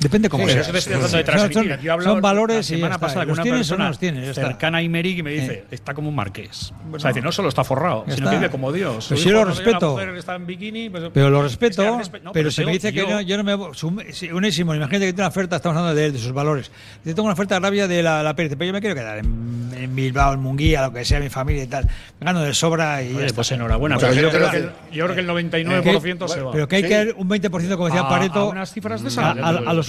[0.00, 0.60] depende cómo Sí, sea.
[0.62, 1.72] eso te estoy tratando de Son- transmitir.
[1.74, 3.06] son- Yo he hablado son valores la y ya semana está.
[3.06, 4.28] pasada con ¿Los una tienes persona no los tienes?
[4.28, 4.46] Está.
[4.46, 5.64] cercana a Imeri que me dice, Eh.
[5.70, 6.72] está como un marqués.
[6.92, 8.30] o sea, dice, no solo está forrado, Ya sino está.
[8.30, 9.06] que vive como Dios.
[9.08, 10.00] Pero si lo respeto.
[10.00, 12.92] Está pues- Pero lo Es respeto, que al respe- no, pero se yo- me dice
[12.92, 14.12] que yo- no, yo no me.
[14.12, 16.70] si Unésimo, imagínate que tiene una oferta, estamos hablando de él, de sus valores.
[17.04, 19.18] Yo tengo una oferta de rabia de la, la Pérez, pero yo me quiero quedar
[19.18, 21.88] en, en Bilbao, en Munguía, lo que sea, mi familia y tal.
[22.20, 23.10] Gano de sobra y.
[23.10, 23.36] ya Oye, está.
[23.36, 26.52] pues enhorabuena, pero yo creo, que el, yo creo que el 99% se va.
[26.52, 26.88] Pero que hay Sí.
[26.88, 28.70] que dar un 20%, como decía A- Pareto, a unas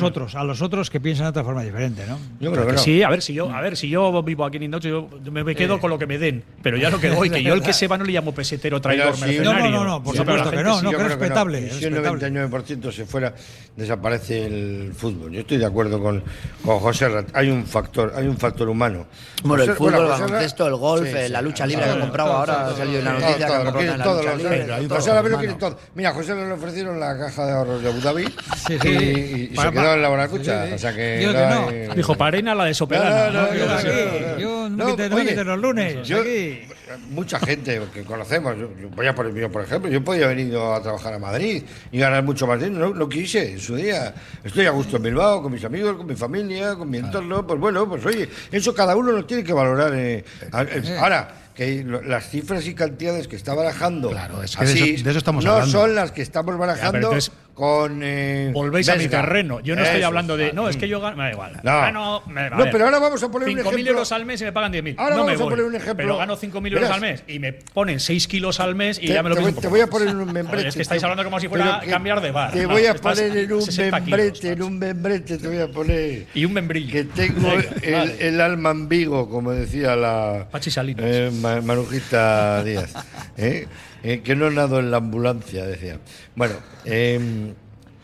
[0.01, 2.17] los otros, a los otros que piensan de otra forma diferente, ¿no?
[2.39, 2.77] Yo creo que no.
[2.77, 5.43] Sí, a ver si yo, a ver si yo vivo aquí en Indaucho, yo me,
[5.43, 7.61] me quedo con lo que me den, pero ya lo que doy, que yo el
[7.61, 9.25] que se va no le llamo pesetero, traidor, Pero sí.
[9.39, 9.71] mercenario.
[9.71, 11.65] No, no, no, no, por Sí, supuesto que no, no, que es creo respetable, Y
[11.65, 12.47] es si un respetable.
[12.49, 13.33] 99% se fuera,
[13.75, 15.31] desaparece el fútbol.
[15.31, 16.23] Yo estoy de acuerdo con,
[16.63, 17.27] con José Rat.
[17.33, 19.05] Hay un factor, hay un factor humano.
[19.43, 21.93] Bueno, el fútbol, el baloncesto, el golf, Sí, eh, sí, la lucha libre sí, que
[21.95, 24.35] han comprado todo, ahora, todo, ha salido en la noticia que todo, han comprado la
[24.35, 24.87] lucha libre.
[24.89, 25.57] José Rat lo quiere hermano.
[25.75, 25.79] todo.
[25.95, 28.23] Mira, José le ofrecieron la caja de ahorros de Abu Dhabi
[28.67, 28.87] Sí, sí.
[28.89, 30.63] y, y Para- se quedó en la Bonacucha.
[30.63, 30.75] sí, sí.
[30.75, 31.19] O sea que.
[31.21, 31.95] Yo que no.
[31.95, 33.27] Dijo, para arena la de Sopelana.
[33.27, 34.39] No, no, no, no, decir, no, no.
[34.39, 36.07] Yo no, me oye, los lunes.
[36.07, 36.61] yo- aquí.
[37.09, 40.39] mucha gente que conocemos, yo, yo voy a por, yo, por ejemplo, yo podía haber
[40.39, 43.75] ido a trabajar a Madrid y ganar mucho más dinero, no, no quise en su
[43.75, 44.13] día.
[44.43, 47.59] Estoy a gusto en Bilbao, con mis amigos, con mi familia, con mi entorno, pues
[47.59, 49.93] bueno, pues oye, eso cada uno lo tiene que valorar.
[49.95, 50.23] eh.
[50.53, 55.03] Eh, Ahora, que las cifras y cantidades que está barajando Claro, es que de eso-
[55.03, 55.71] de eso estamos no hablando.
[55.71, 58.01] son las que estamos barajando entonces, con...
[58.03, 59.21] eh, Volvéis a mi Vesga.
[59.21, 59.59] terreno.
[59.61, 60.53] Yo no estoy Eso hablando de.
[60.53, 61.17] No, es que yo gano.
[61.17, 61.53] Me da igual.
[61.63, 61.71] No.
[61.81, 62.23] Gano.
[62.27, 63.91] me- No, pero ahora vamos a poner un 5.000 ejemplo.
[63.91, 64.93] euros al mes y me pagan 10.000.
[64.97, 65.49] Ahora no me vamos a voy.
[65.51, 65.95] poner un ejemplo.
[66.05, 69.13] Pero gano 5.000 euros al mes y me ponen 6 kilos al mes y Te,
[69.13, 70.67] ya me lo pienso te voy a poner en un membrete.
[70.67, 72.51] Es que estáis hablando como si fuera que cambiar de bar.
[72.51, 75.67] Te voy a poner en un 60 kilos, membrete, en un membrete, te voy a
[75.67, 76.27] poner.
[76.35, 76.91] Y un membrillo.
[76.91, 77.51] Que tengo
[77.81, 81.03] el, el alma en Vigo, como decía la Pachi Salinas.
[81.05, 82.93] eh, Ma- Marujita Díaz.
[83.37, 83.67] ¿eh?
[84.03, 85.97] Eh, que no nado en la ambulancia, decía.
[86.35, 87.53] Bueno, eh,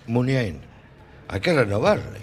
[0.08, 0.60] Muniain,
[1.28, 2.20] hay que renovarle.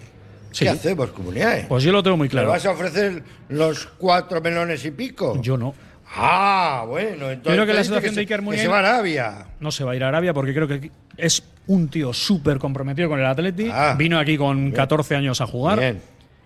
[0.53, 0.65] Sí.
[0.65, 1.67] ¿Qué hacemos con Muniain?
[1.69, 2.49] Pues yo lo tengo muy ¿Le claro.
[2.49, 5.41] vas a ofrecer los cuatro melones y pico?
[5.41, 5.75] Yo no.
[6.13, 7.53] Ah, bueno, entonces.
[7.55, 9.47] creo que la situación de Iker Muniain- se va a Arabia.
[9.61, 13.09] No se va a ir a Arabia porque creo que es un tío súper comprometido
[13.09, 13.69] con el Atleti.
[13.73, 13.95] Ah.
[13.97, 15.79] Vino aquí con 14 años a jugar.
[15.79, 16.01] Bien.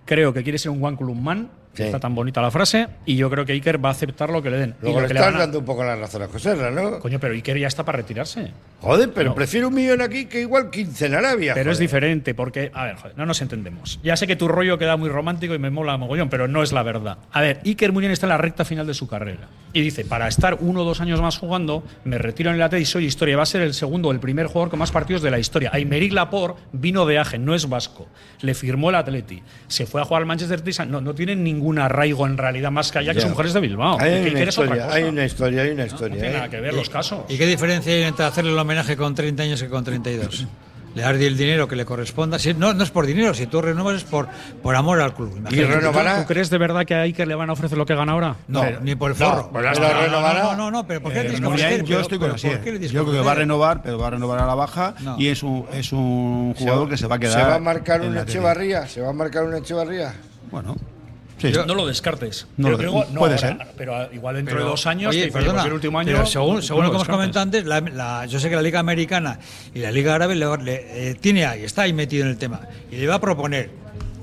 [0.05, 1.49] Creo que quiere ser un one club man.
[1.75, 1.83] Sí.
[1.83, 2.89] Está tan bonita la frase.
[3.05, 4.75] Y yo creo que Iker va a aceptar lo que le den.
[4.81, 7.01] Luego y lo que le estás dando un poco la razón a José ¿no?
[7.01, 8.53] Coño, pero Iker ya está para retirarse.
[8.81, 9.35] Joder, pero No.
[9.35, 11.55] prefiero un millón aquí que igual 15 en Arabia.
[11.55, 13.99] Pero es diferente, porque, a ver, joder, no nos entendemos.
[14.03, 16.73] Ya sé que tu rollo queda muy romántico y me mola mogollón, pero no es
[16.73, 17.19] la verdad.
[17.33, 19.49] A ver, Iker Muniain está en la recta final de su carrera.
[19.73, 22.83] Y dice, para estar uno o dos años más jugando, me retiro en el Atleti
[22.83, 23.37] y soy historia.
[23.37, 25.71] Va a ser el segundo o el primer jugador con más partidos de la historia.
[25.73, 28.07] Aymeric Laporte vino de Agen, no es vasco.
[28.43, 29.43] Le firmó el Atleti.
[29.67, 30.89] Se fue a jugar al Manchester City.
[30.89, 33.99] No, no tiene ningún arraigo en realidad más que allá, que son mujeres de Bilbao.
[34.01, 36.15] Hay Que una, historia, hay una historia, hay una No historia.
[36.17, 36.35] tiene ¿eh?
[36.35, 37.21] nada que ver los casos.
[37.29, 40.47] ¿Y qué diferencia hay entre hacerle el homenaje con 30 años que con 32?
[40.95, 42.39] Le das el dinero que le corresponda.
[42.39, 44.29] Si, no, no es por dinero, si tú renuevas es por,
[44.63, 45.45] por amor al club.
[45.51, 46.21] Y renovará.
[46.21, 48.37] ¿Tú crees de verdad que a Iker le van a ofrecer lo que gana ahora?
[48.47, 49.51] No, Pero- ni por el no, forro.
[49.51, 50.43] pues no, no, no, renovará.
[50.45, 51.81] no, no, no, pero ¿por qué Eh, tienes que Muniain, ofrecer?
[51.85, 52.47] yo Pero- estoy con pero así.
[52.47, 54.47] ¿por qué le tienes Yo creo que va a renovar, pero va a renovar a
[54.47, 55.17] la baja No.
[55.19, 57.41] y es un, es un jugador que se va a quedar.
[57.41, 58.31] ¿Se va a marcar en un la tele.
[58.39, 58.87] Echevarría?
[58.87, 60.15] ¿Se va a marcar un Echevarría?
[60.53, 60.77] Bueno,
[61.39, 61.53] sí.
[61.67, 62.47] No lo descartes.
[62.57, 63.67] No Pero lo- digo, no puede ahora, ser.
[63.77, 66.13] Pero igual dentro Pero, de dos años, oye, perdona, el último año.
[66.13, 68.63] pero según, según lo lo que hemos comentado antes, la, la- yo sé que la
[68.63, 69.39] Liga Americana
[69.75, 72.61] y la Liga Árabe le, le- eh, tiene ahí, está ahí metido en el tema.
[72.91, 73.71] Y le va a proponer.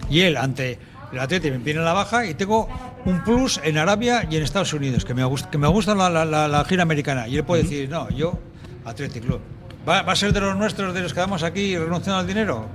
[0.10, 0.78] Y él, ante
[1.12, 2.68] el Atleti, me viene a la baja y tengo
[3.06, 6.10] un plus en Arabia y en Estados Unidos, que me gusta, que me gusta la,
[6.10, 7.28] la- la- la gira americana.
[7.28, 8.40] Y él puede decir, no, yo,
[8.86, 9.40] Athletic Club.
[9.88, 12.68] ¿Va, va a ser de los nuestros, de los que damos aquí renunciando al dinero?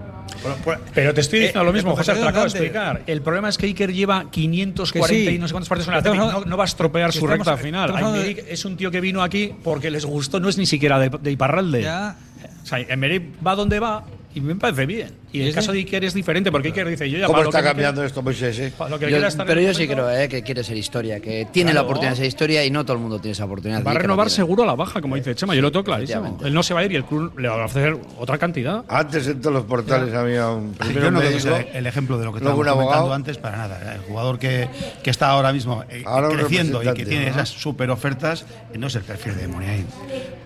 [0.65, 3.03] Por- Pero te estoy Eh, diciendo lo mismo, eh, José, te acabo de explicar.
[3.07, 5.35] El problema es que Iker lleva 540 Que sí.
[5.35, 6.45] y no sé cuántos partidos el Estamos Athletic.
[6.45, 7.95] No, no va a estropear su estamos- recta final.
[7.97, 11.09] Aymeric es un tío que vino aquí porque les gustó, no es ni siquiera de,
[11.11, 11.83] de Iparralde.
[11.83, 12.17] Ya.
[12.63, 14.05] O sea, Emery va donde va
[14.35, 15.11] y me parece bien.
[15.37, 17.63] Y el Sí, caso de Iker es diferente porque Iker dice, yo ya ¿Cómo está
[17.63, 18.59] cambiando esto, Moisés?
[18.59, 18.73] eh?
[18.77, 20.65] para lo que Yo- quiera estar pero en yo el sí creo eh, que quiere
[20.65, 21.83] ser historia, que tiene Claro.
[21.85, 23.85] la oportunidad de ser historia y no todo el mundo tiene esa oportunidad.
[23.85, 25.55] Va a renovar seguro a la baja, como dice Chema.
[25.55, 26.39] Yo lo tengo clarísimo.
[26.45, 28.85] Él no se va a ir y el club le va a ofrecer otra cantidad.
[28.89, 32.19] Antes en todos los portales había un primero Yo no creo que sea el ejemplo
[32.19, 33.13] de lo que un comentando abogado.
[33.15, 33.95] antes para nada.
[33.95, 34.69] El jugador que,
[35.03, 37.31] que está ahora mismo eh, Ahora creciendo y que tiene ¿no?
[37.33, 39.87] esas super ofertas eh, no es el perfil de Muniain.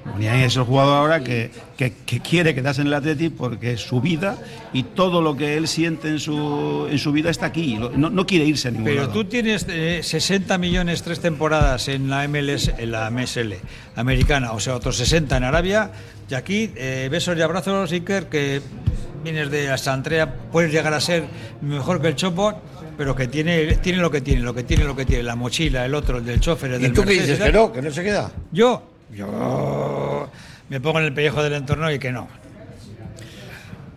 [0.05, 3.81] Muniain es el jugador ahora que, que- que quiere quedarse en el Atleti porque es
[3.81, 4.37] su vida
[4.73, 7.79] y todo lo que él siente en su, en su vida está aquí.
[7.97, 9.13] No, no quiere irse a ningún Pero lado.
[9.13, 13.55] tú tienes eh, 60 millones tres temporadas en la MLS, en la MSL
[13.97, 15.91] americana, o sea, otros 60 en Arabia,
[16.29, 18.61] y aquí eh, besos y abrazos, Iker, que
[19.23, 21.25] vienes de Santrea, puedes llegar a ser
[21.61, 22.61] mejor que el Chopo,
[22.97, 25.85] pero que tiene, tiene lo que tiene, lo que tiene, lo que tiene, la mochila,
[25.87, 27.39] el otro, el del chofer, el ¿Y del tú qué dices?
[27.39, 27.73] ¿Que no?
[27.73, 28.31] ¿Que no se queda?
[28.53, 28.83] Yo,
[29.15, 30.29] yo
[30.69, 32.29] me pongo en el pellejo del entorno y que no.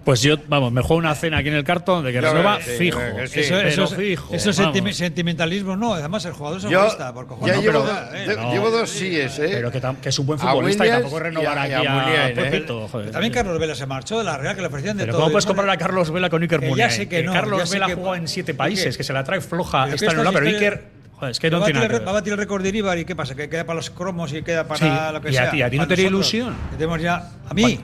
[0.03, 2.57] Pues yo, vamos, me juego una cena aquí en el cartón de que Yo renueva
[2.57, 2.99] que sí, fijo.
[2.99, 3.39] yo que sí.
[3.39, 4.33] Eso, eso es, fijo.
[4.35, 5.93] eso es sentimi- sentimentalismo, no.
[5.93, 7.55] Además, el jugador es Yo egoísta, por cojones.
[7.55, 8.51] ya No, llevo, pero, eh, no.
[8.51, 9.49] llevo dos síes, ¿eh?
[9.53, 12.41] Pero que, que es un buen futbolista y tampoco renovar aquí a a, Muniain, ¿eh?
[12.51, 13.11] Pepito, joder.
[13.11, 15.21] También Carlos Vela se marchó de la Real, que le ofrecían de Pero todo.
[15.21, 16.91] ¿cómo puedes bueno, comparar a Carlos Vela con Iker que ya Muniain?
[16.91, 19.97] sé que no, Carlos Vela que- en siete países, que se la trae floja, está
[19.97, 20.83] que en pero Iker,
[21.29, 22.67] es que va no a tiene batir nada que Va a batir el récord de
[22.69, 23.35] Iríbar y ¿qué pasa?
[23.35, 24.79] Que queda para los cromos y queda para
[25.09, 25.51] Sí, lo que y a sea.
[25.51, 26.53] ti- a ti no te ilusión.
[26.71, 27.79] Que tenemos ya, a mí,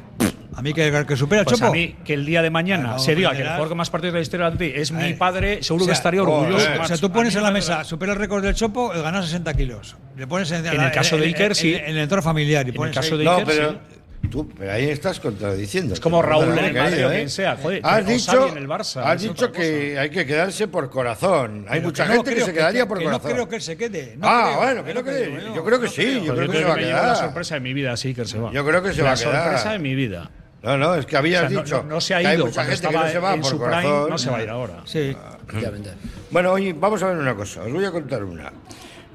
[0.56, 1.72] a mí que, que supera el Pues Chopo.
[1.72, 3.90] a mí, que el día de mañana Claro, se diga que el jugador con más
[3.90, 5.14] partidos de la historia del Atleti es mi Ay.
[5.14, 6.70] padre, seguro O sea, que estaría joder, orgulloso.
[6.74, 6.80] eh.
[6.82, 9.24] O sea, tú pones en la me mesa, supera el récord del Chopo, el ganar
[9.24, 9.96] 60 kilos.
[10.18, 11.76] Le pones en, En el caso de Iker, sí.
[11.76, 12.66] En, el entorno familiar.
[12.66, 14.28] Y En el pones caso ahí- de No, Iker, pero, sí.
[14.30, 15.94] tú, pero ahí estás contradiciendo.
[15.94, 17.16] Es como Raúl en el Madrid o ¿eh?
[17.18, 20.90] quien sea, joder, Has dicho, en el Barça, has dicho que hay que quedarse por
[20.90, 21.66] corazón.
[21.70, 23.22] Hay Pero mucha no gente que se quedaría por corazón.
[23.30, 24.16] No creo que él se quede.
[24.18, 25.32] no ah, bueno, que no cree.
[25.56, 27.16] Yo creo que sí, yo creo que se va a llevo la quedar.
[27.18, 28.52] sorpresa de mi vida, sí, que se va.
[28.52, 29.44] Yo creo que se la va a quedar.
[29.44, 30.30] sorpresa de mi vida.
[30.62, 32.36] No, no, es que habías O sea, no- dicho no, no se ha que hay
[32.36, 34.10] ido mucha gente que no se va en por su prime, corazón.
[34.10, 34.82] no se va a ir ahora.
[34.86, 35.16] Sí.
[35.48, 35.92] Efectivamente.
[36.32, 37.62] Bueno, oye, vamos a ver una cosa.
[37.64, 38.52] Os voy a contar una.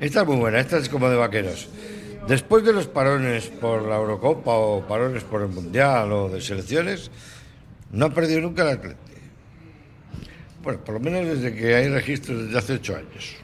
[0.01, 1.69] Esta es muy buena, esta es como de vaqueros.
[2.27, 7.11] Después de los parones por la Eurocopa o parones por el Mundial o de selecciones,
[7.93, 8.97] no ha perdido nunca el Atleti.
[10.63, 13.37] Bueno, por lo menos desde que hay registros desde hace ocho años.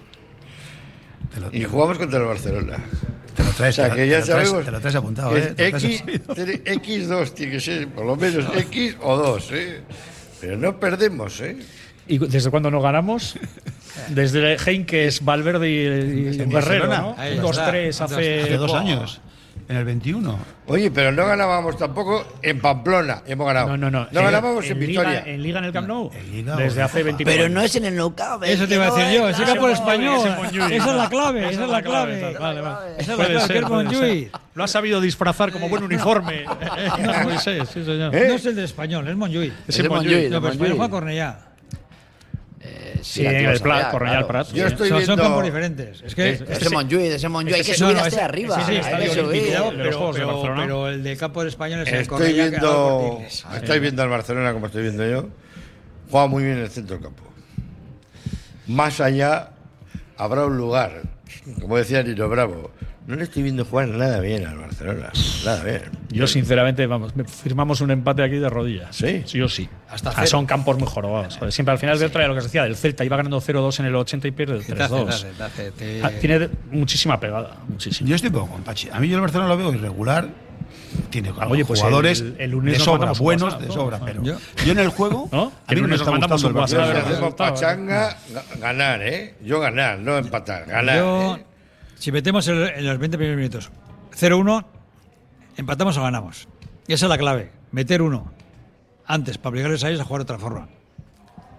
[1.34, 2.78] Te lo, Y jugamos contra el Barcelona.
[3.36, 4.96] te lo traes, O sea, te, que te ya lo traes- sabemos te lo traes
[4.96, 5.54] apuntado, ¿eh?
[5.56, 6.34] Te X, escrito.
[6.34, 9.80] tiene- X2 tiene que ser, por lo menos X o 2, ¿eh?
[10.40, 11.56] Pero no perdemos, ¿eh?
[12.08, 13.36] ¿Y desde cuándo no ganamos?
[14.08, 16.86] Desde Heinkes, Valverde y, y Guerrero.
[16.86, 17.10] ¿no?
[17.22, 17.70] Está.
[17.72, 19.20] 2-3 hace, Hace dos años,
[19.70, 20.36] en el 21.
[20.66, 23.68] Oye, pero no ganábamos tampoco en Pamplona, hemos ganado.
[23.68, 24.08] No, no, no.
[24.10, 25.22] No ganábamos en, en Liga, Victoria.
[25.32, 26.10] en Liga en el Camp Nou.
[26.12, 27.04] En Liga desde hace Copa.
[27.04, 28.44] 29 Pero no es en el knockout.
[28.44, 30.18] Eso te iba a decir yo, capo el español.
[30.18, 30.72] Ese Monjuic.
[30.72, 32.36] Esa es la clave, esa es la clave.
[32.40, 32.90] Vale, vale.
[32.98, 34.30] Esa es la clave, ser, es.
[34.54, 36.44] Lo ha sabido disfrazar como buen uniforme.
[37.22, 38.12] Moisés, sí, señor.
[38.12, 38.26] ¿Eh?
[38.26, 39.52] No es el de español, es Monjuic.
[39.68, 40.10] Ese de Monjuic.
[40.10, 40.32] Monjuic.
[40.32, 41.38] No, pero español juega Cornellá.
[43.00, 44.26] Eh, Sí, el Prat, Cornellà.
[44.26, 44.52] Prat.
[44.52, 45.22] Yo estoy Son, son viendo.
[45.24, 46.02] campos diferentes.
[46.02, 46.30] Es que.
[46.30, 48.56] Es- Ese Monjuic, ese Monjuic, hay que subir hasta arriba.
[48.56, 52.58] Sí, sí, está pero, el de campo del español es el dado viendo.
[53.16, 53.46] Cortiles.
[53.54, 55.28] Estoy viendo al Barcelona como estoy viendo yo.
[56.10, 57.22] Juega muy bien en el centro del campo.
[58.66, 59.50] Más allá
[60.16, 61.02] habrá un lugar,
[61.60, 62.70] como decía Nino Bravo.
[63.06, 65.10] No le estoy viendo jugar nada bien al Barcelona.
[65.44, 65.82] Nada bien.
[66.10, 68.94] Yo, sinceramente, vamos, me- firmamos un empate aquí de rodillas.
[68.94, 69.22] ¿Sí?
[69.26, 69.68] Sí o sí.
[69.90, 70.26] Hasta Ah, cero.
[70.28, 71.36] son campos muy jorobados.
[71.36, 71.50] joder.
[71.52, 73.86] Siempre al final del trae lo que se decía del Celta, iba ganando 0-2 en
[73.86, 75.26] el 80 y pierde 3-2.
[76.02, 78.08] Ah, Tiene de- muchísima pegada, muchísima.
[78.08, 78.90] Yo estoy un poco con Pachi.
[78.92, 80.28] A mí yo el Barcelona lo veo irregular.
[81.08, 83.72] Tiene Oye, pues jugadores el- el lunes de sobra, buenos WhatsApp, de ¿no?
[83.74, 84.00] sobra.
[84.04, 85.42] Pero Yo- yo en el juego, ¿No?
[85.42, 86.54] a mí El no me lunes está gustando el.
[86.54, 87.36] Barcelona.
[87.36, 89.34] Pachanga, ga- ganar, ¿eh?
[89.42, 90.66] Yo ganar, no empatar.
[90.66, 90.96] Ganar.
[90.98, 91.44] Yo, ¿eh?
[92.00, 93.70] Si metemos en, en los 20 primeros minutos
[94.18, 94.64] 0-1,
[95.56, 96.48] empatamos o ganamos.
[96.88, 98.32] Y esa es la clave, meter uno
[99.06, 100.68] antes para obligarles a ellos a jugar de otra forma.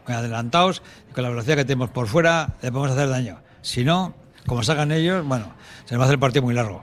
[0.07, 3.37] Adelantados y con la velocidad que tenemos por fuera le podemos hacer daño.
[3.61, 4.13] Si no,
[4.45, 5.53] como salgan ellos, bueno,
[5.85, 6.81] se nos va a hacer el partido muy largo.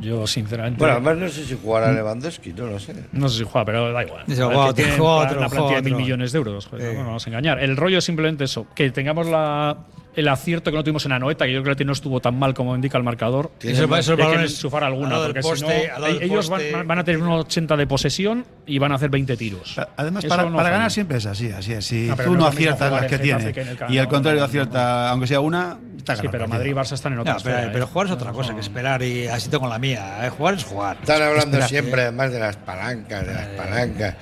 [0.00, 0.78] Yo, sinceramente.
[0.78, 2.94] Bueno, además no sé si jugará Lewandowski, no lo sé.
[3.12, 4.24] No sé si juega, pero da igual.
[4.26, 6.66] Dice, otro, otro, la juega plantilla de mil millones de euros.
[6.66, 6.92] joder, Sí.
[6.92, 7.58] no nos vamos a engañar.
[7.60, 9.76] El rollo es simplemente eso, que tengamos la
[10.16, 12.52] el acierto que no tuvimos en Anoeta, que yo creo que no estuvo tan mal
[12.54, 13.50] como indica el marcador.
[13.60, 16.88] Esos- esos hay que enchufar al alguna, porque si poste, no, lado del ellos van,
[16.88, 19.78] van a tener un 80 de posesión y van a hacer 20 tiros.
[19.96, 21.84] Además, Eso para, no para ganar siempre es así, así es.
[21.84, 23.76] Si No, pero tú no no aciertas las que en tiene Getafe que en el
[23.76, 26.74] Camp y al contrario no, acierta, aunque sea una, está Sí, pero Madrid y.
[26.74, 27.88] Barça están en otra No, pero, esfera, pero ¿eh?
[27.92, 30.26] jugar es otra cosa que esperar y así tengo la mía.
[30.26, 30.30] ¿eh?
[30.30, 30.96] Jugar es jugar.
[31.00, 32.04] Están hablando Espera, siempre, ¿eh?
[32.06, 34.14] además, de las palancas, de las palancas.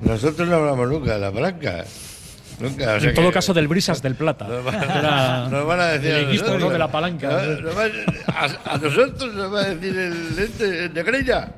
[0.00, 2.13] Nosotros no hablamos nunca de las palancas.
[2.60, 2.94] Nunca.
[2.94, 4.46] o sea En todo que- caso, del Brisas del Plata.
[4.46, 7.28] Nos van, Era nos van a decir el equipo, de la palanca.
[7.30, 7.92] Nos- nos van-
[8.28, 11.48] a, a nosotros nos va a decir el, este, el Negreira.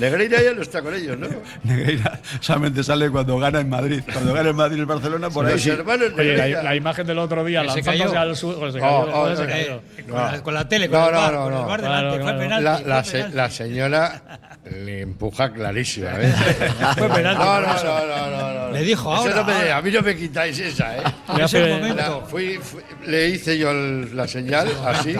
[0.00, 1.28] Negreira ya no está con ellos, ¿no?
[1.64, 4.02] Negreira solamente sale cuando gana en Madrid.
[4.12, 5.70] Cuando gana en Madrid el Barcelona, por ahí sí.
[5.70, 6.62] hermanos Oye, Negreira.
[6.62, 8.18] la, la imagen del otro día, lanzándose cayó.
[8.20, 8.72] al sur.
[8.72, 9.80] Se cayó, oh, se eh.
[10.08, 11.60] Con, la, con la tele, con No, el no, bar, no, con no.
[11.60, 12.38] el bar Claro, delante, fue claro.
[12.38, 12.64] penalti.
[12.64, 13.36] La, fue la, se- penalti.
[13.36, 14.22] la señora
[14.64, 16.10] le empuja clarísima.
[16.18, 16.32] ¿eh?
[16.98, 17.42] Fue penalti.
[17.44, 18.70] No, no, no, no, no, no.
[18.72, 19.76] Le dijo ahora, no me- ahora.
[19.76, 21.02] a mí no me quitáis esa, ¿eh?
[21.36, 25.14] La- fui, fui- le hice yo el- la señal, así.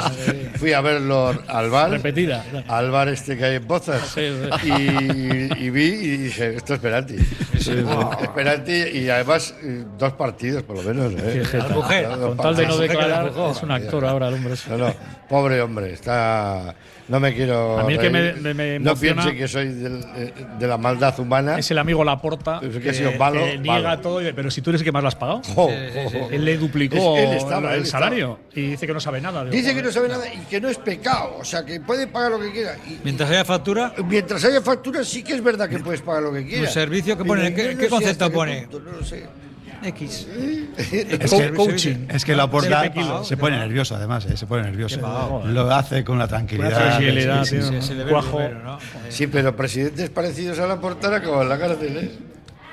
[0.56, 1.90] Fui a verlo al bar.
[1.90, 2.44] Repetida.
[2.68, 4.00] Al bar este que hay en Pozas.
[4.14, 4.30] Sí,
[4.62, 4.63] sí.
[4.64, 7.16] Y, y vi y dije, esto es penalti.
[7.54, 11.12] Es penalti y además eh, dos partidos por lo menos.
[11.18, 11.42] ¿eh?
[11.52, 12.08] La mujer.
[12.08, 14.54] Con tal de no declarar, es un actor ahora el hombre.
[14.68, 14.94] No, no,
[15.28, 16.74] pobre hombre, está.
[17.06, 17.78] No me quiero.
[17.78, 18.40] A mí el que me- reír.
[18.40, 21.58] me- me no piense que soy del- eh, de la maldad humana.
[21.58, 24.00] Es el amigo Laporta Es que que, ha sido malo, que niega malo.
[24.00, 25.42] todo, y- pero si tú eres el que más lo has pagado.
[25.54, 25.68] Jo.
[26.30, 29.44] Él le duplicó Es- él estaba, el él salario y dice que no sabe nada.
[29.44, 32.06] Digo, Dice que no sabe nada y que no es pecado, o sea, que puede
[32.06, 32.76] pagar lo que quiera.
[32.88, 36.32] Y- Mientras haya factura, mientras haya factura, sí que es verdad que puedes pagar lo
[36.32, 36.72] que quieras.
[36.72, 38.62] servicio que pone- ¿qué- no qué sé concepto pone?
[38.62, 39.26] punto, no lo sé.
[39.86, 40.26] X.
[40.76, 42.06] Es Co- que- coaching.
[42.08, 43.26] Es que la porta kilos.
[43.28, 45.00] se pone nervioso, además, eh, se pone nervioso.
[45.00, 45.42] pagado.
[45.46, 47.44] Lo hace con la Una tranquilidad.
[47.44, 47.94] Sí, sí, sí.
[47.94, 48.38] le cuajo.
[48.38, 48.78] primero, ¿no?
[49.08, 52.10] Sí, pero presidentes parecidos a la portara como en la cárcel, ¿eh?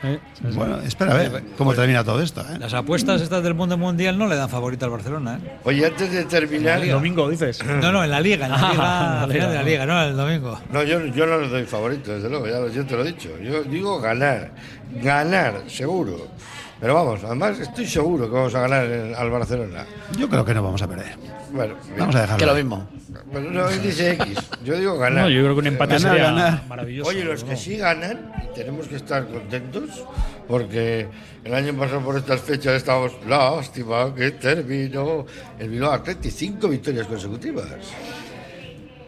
[0.04, 0.20] Eh,
[0.56, 2.42] Bueno, espera a ver cómo termina todo esto.
[2.42, 2.58] ¿eh?
[2.58, 5.40] Las apuestas estas del mundo mundial no le dan favorito al Barcelona.
[5.46, 5.52] ¿eh?
[5.64, 6.82] Oye, antes de terminar.
[6.82, 7.64] El domingo dices.
[7.64, 9.86] No, no, en la liga, en la Ah, liga, la al final de la liga.
[9.86, 10.60] no el domingo.
[10.72, 13.30] No, yo, yo no les doy favorito, desde luego, ya, yo te lo he dicho.
[13.44, 14.50] Yo digo ganar,
[15.04, 16.30] ganar, seguro.
[16.82, 18.84] Pero vamos, además estoy seguro que vamos a ganar
[19.16, 19.86] al Barcelona.
[20.18, 21.16] Yo creo que no vamos a perder.
[21.52, 22.38] Bueno, Vamos a dejarlo.
[22.40, 22.88] Que lo mismo.
[23.32, 24.40] Bueno, no, dice X.
[24.64, 25.26] Yo digo ganar.
[25.26, 26.68] No, yo creo que un empate Ganar, sería ganar.
[26.68, 27.10] maravilloso.
[27.10, 27.58] Oye, los que ¿no?
[27.58, 30.06] sí ganan, y tenemos que estar contentos,
[30.48, 31.08] porque
[31.44, 35.26] el año pasado por estas fechas estábamos, lástima que terminó
[35.60, 37.66] el Bilbao Athletic, cinco victorias consecutivas.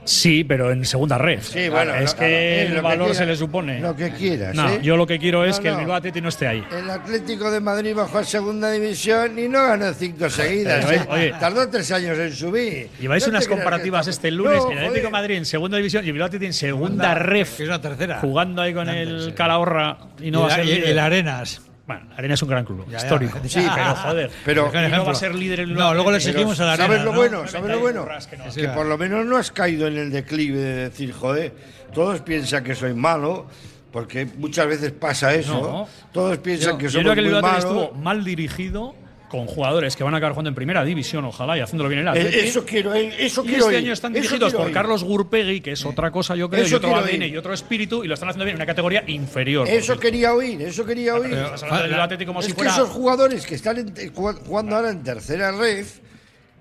[0.05, 1.39] Sí, pero en segunda red.
[1.41, 3.79] Sí, bueno, es no, que el lo que valor quieras, se le supone.
[3.79, 4.55] Lo que quieras.
[4.55, 4.79] No, ¿eh?
[4.83, 5.79] yo lo que quiero es No, que el no.
[5.79, 6.63] Bilbao Athletic no esté ahí.
[6.71, 10.89] El Atlético de Madrid bajó a segunda división y no ganó cinco seguidas.
[10.91, 11.01] ¿eh?
[11.09, 11.33] oye.
[11.39, 12.89] Tardó tres años en subir.
[12.99, 14.57] Lleváis No unas comparativas este lunes.
[14.63, 15.11] No, el Atlético de.
[15.11, 17.57] Madrid en segunda división y el Bilbao Athletic en segunda ref.
[17.57, 18.19] Que es una tercera.
[18.19, 21.61] Jugando ahí con el Calahorra y no y, va a la- ser y- el Arenas.
[21.99, 23.03] Bueno, Arena es un gran club, Ya, ya.
[23.03, 23.39] histórico.
[23.45, 24.31] Sí, pero joder.
[24.45, 27.05] pero- no va a ser líder No, luego le seguimos a la ¿Sabes Arena.
[27.05, 27.17] lo ¿no?
[27.17, 27.47] bueno?
[27.47, 28.07] ¿Sabes lo bueno?
[28.29, 28.43] Que no.
[28.53, 31.53] Que por lo menos no has caído en el declive de decir, joder,
[31.93, 33.47] todos piensan que soy malo,
[33.91, 35.53] porque muchas veces pasa eso.
[35.61, 35.87] No.
[36.11, 37.63] Todos piensan Yo, que yo somos creo que el muy malos.
[37.63, 38.95] estuvo mal dirigido
[39.33, 42.05] con jugadores que van a acabar jugando en primera división, ojalá, y haciéndolo bien el
[42.07, 42.43] Eh, Athletic.
[42.43, 44.73] Eso quiero, eh, eso Y quiero este oír, año están dirigidos por oír.
[44.75, 47.33] Carlos Gurpegui, que es otra cosa, yo creo, Eso y otro ADN oír.
[47.33, 49.67] y otro espíritu, y lo están haciendo bien en una categoría inferior.
[49.67, 51.33] Eso quería oír, eso quería oír.
[51.33, 52.71] estás hablando del Bilbao Athletic como es si que fuera.
[52.73, 55.87] esos jugadores que están en- jugando ahora en tercera red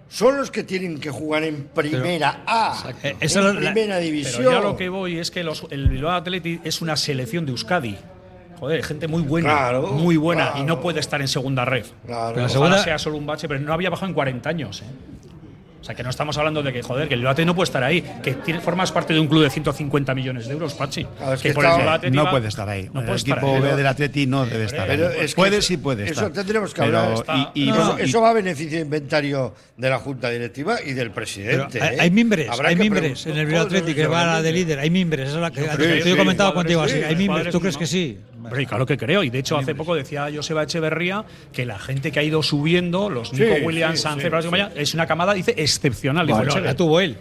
[0.09, 4.45] son los que tienen que jugar en primera A, Eh, en la- primera Pero división.
[4.51, 7.99] ya lo que voy es que los- el Bilbao Athletic es una selección de Euskadi.
[8.63, 11.85] Joder, gente muy buena, Claro, muy buena, y no puede estar en segunda red.
[12.07, 12.33] Claro.
[12.33, 14.83] Pero segunda- sea solo un bache, pero no había bajado en 40 años.
[14.83, 14.85] ¿eh?
[15.81, 17.83] O sea, que no estamos hablando de que, joder, que el Athletic no puede estar
[17.83, 21.03] ahí, que tiene, formas parte de un club de 150 millones de euros, Pachi.
[21.03, 22.91] Claro, es que que por el está- Bilbao Athletic No puede estar ahí.
[22.95, 23.61] No el equipo.
[23.61, 25.15] B del Atleti no debe estar Pero ahí.
[25.23, 26.31] es que puede, eso- sí puede eso estar.
[26.33, 27.15] tendremos que hablar.
[27.55, 31.83] Y- y- eso, va a beneficio de inventario de la Junta Directiva y del presidente.
[31.83, 32.01] hay, ¿eh?
[32.01, 34.79] hay mimbres, Habrá hay mimbres en el Bilbao Athletic que va a la de líder.
[34.79, 35.63] Hay mimbres, esa es la que
[36.05, 37.03] Yo he comentado contigo sí, así.
[37.03, 38.21] Hay mimbres, ¿tú crees que sí?
[38.51, 39.23] Hombre, claro que creo.
[39.23, 43.09] Y de hecho, hace poco decía Joseba Echeverría que la gente que ha ido subiendo,
[43.11, 46.27] los Sí, Nico Williams, sí, Sánchez, sí, es una camada, dice, excepcional.
[46.27, 47.17] Bueno, la tuvo él.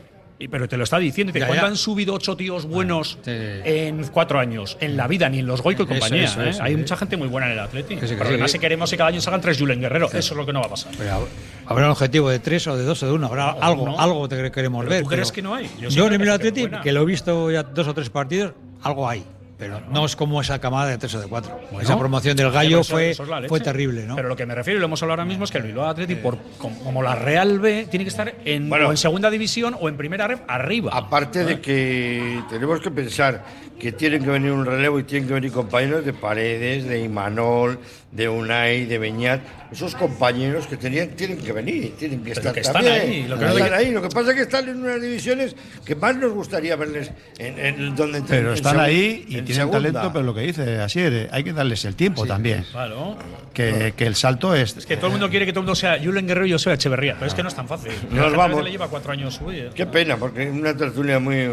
[0.50, 1.32] Pero te lo está diciendo.
[1.32, 1.70] Dice, Ya, ¿Cuándo ya.
[1.70, 3.30] han subido ocho tíos buenos Sí.
[3.32, 4.76] en cuatro años?
[4.80, 6.24] En la vida, ni en los Goico y compañía.
[6.24, 6.50] eso, ¿eh?
[6.50, 6.64] eso.
[6.64, 8.02] Hay mucha gente muy buena en el Atlético.
[8.02, 9.80] Que sí, que Pero sí, además que- si queremos que cada año salgan tres Julen
[9.80, 10.08] Guerrero.
[10.08, 10.94] Eso es lo que no va a pasar.
[10.98, 11.28] Pero
[11.68, 13.28] habrá un objetivo de tres o de dos o de uno.
[13.28, 14.00] Habrá algo, no.
[14.00, 15.04] algo que queremos Pero ver.
[15.04, 15.66] ¿tú crees pero que no hay?
[15.80, 16.18] Yo Yo, sí en el
[16.62, 16.82] buena.
[16.82, 19.24] que lo he visto ya dos o tres partidos, algo hay.
[19.62, 21.60] Pero no es como esa camada de 3 o de 4.
[21.70, 23.14] Bueno, esa promoción del gallo fue,
[23.48, 24.16] fue terrible, ¿no?
[24.16, 25.88] Pero lo que me refiero, y lo hemos hablado ahora mismo, es que el Bilbao
[25.88, 28.88] Athletic, por, como, la Real B, tiene que estar en, Bueno.
[28.88, 30.94] o en segunda división o en primera ref arriba.
[30.96, 33.46] Aparte de que tenemos que pensar
[33.80, 37.78] que tienen que venir un relevo y tienen que venir compañeros de Paredes, de Imanol,
[38.12, 39.42] de Unai, de Beñat.
[39.72, 43.00] Esos compañeros que tenían, tienen que venir, tienen que estar que están también.
[43.02, 43.92] ahí, lo que están no hay que- ahí.
[43.92, 45.56] Lo que pasa es que están en unas divisiones
[45.86, 47.10] que más nos gustaría verles
[47.40, 49.78] en, en donde Pero en están segun- ahí y en tienen segunda.
[49.78, 52.66] talento, pero lo que dice Asier, hay que darles el tiempo también.
[52.70, 53.18] Claro.
[53.54, 54.76] Que, que el salto es.
[54.76, 56.60] Es que todo el mundo quiere que todo el mundo sea Julen Guerrero y yo
[56.60, 57.92] sea Echeverría, pero es que no es tan fácil.
[58.12, 58.62] Nos vamos.
[58.66, 59.70] le lleva cuatro años subir.
[59.74, 61.48] Qué pena, porque es una tertulia muy,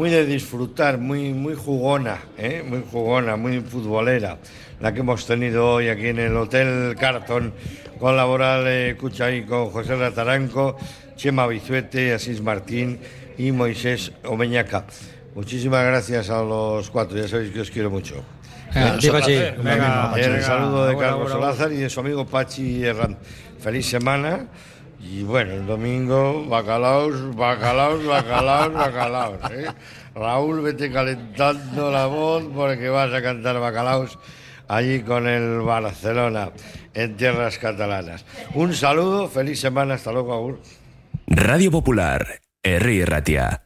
[0.00, 2.64] muy de disfrutar, muy, muy jugona, ¿eh?
[2.66, 4.38] muy jugona, muy futbolera,
[4.80, 7.52] la que hemos tenido hoy aquí en el Hotel Carton
[7.98, 10.78] con Laboral eh, Cuchaí, con José Rataranco,
[11.16, 12.98] Chema Bizuete, Asís Martín
[13.36, 14.86] y Moisés Omeñaca.
[15.34, 18.24] Muchísimas gracias a los cuatro, ya sabéis que os quiero mucho.
[19.00, 19.34] Sí, Pachi.
[19.62, 21.30] Venga, el saludo de Carlos.
[21.30, 23.18] Solázar y de su amigo Pachi Herrán.
[23.58, 24.46] Feliz semana.
[25.02, 29.50] Y bueno, el domingo, bacalaos, bacalaos, bacalaos, bacalaos.
[29.50, 29.66] ¿eh?
[30.14, 34.18] Raúl, vete calentando la voz porque vas a cantar bacalaos
[34.68, 36.50] allí con el Barcelona
[36.94, 38.24] en tierras catalanas.
[38.54, 40.60] Un saludo, feliz semana, hasta luego, Agur.
[41.26, 43.62] Radio Popular, Herri Ratia.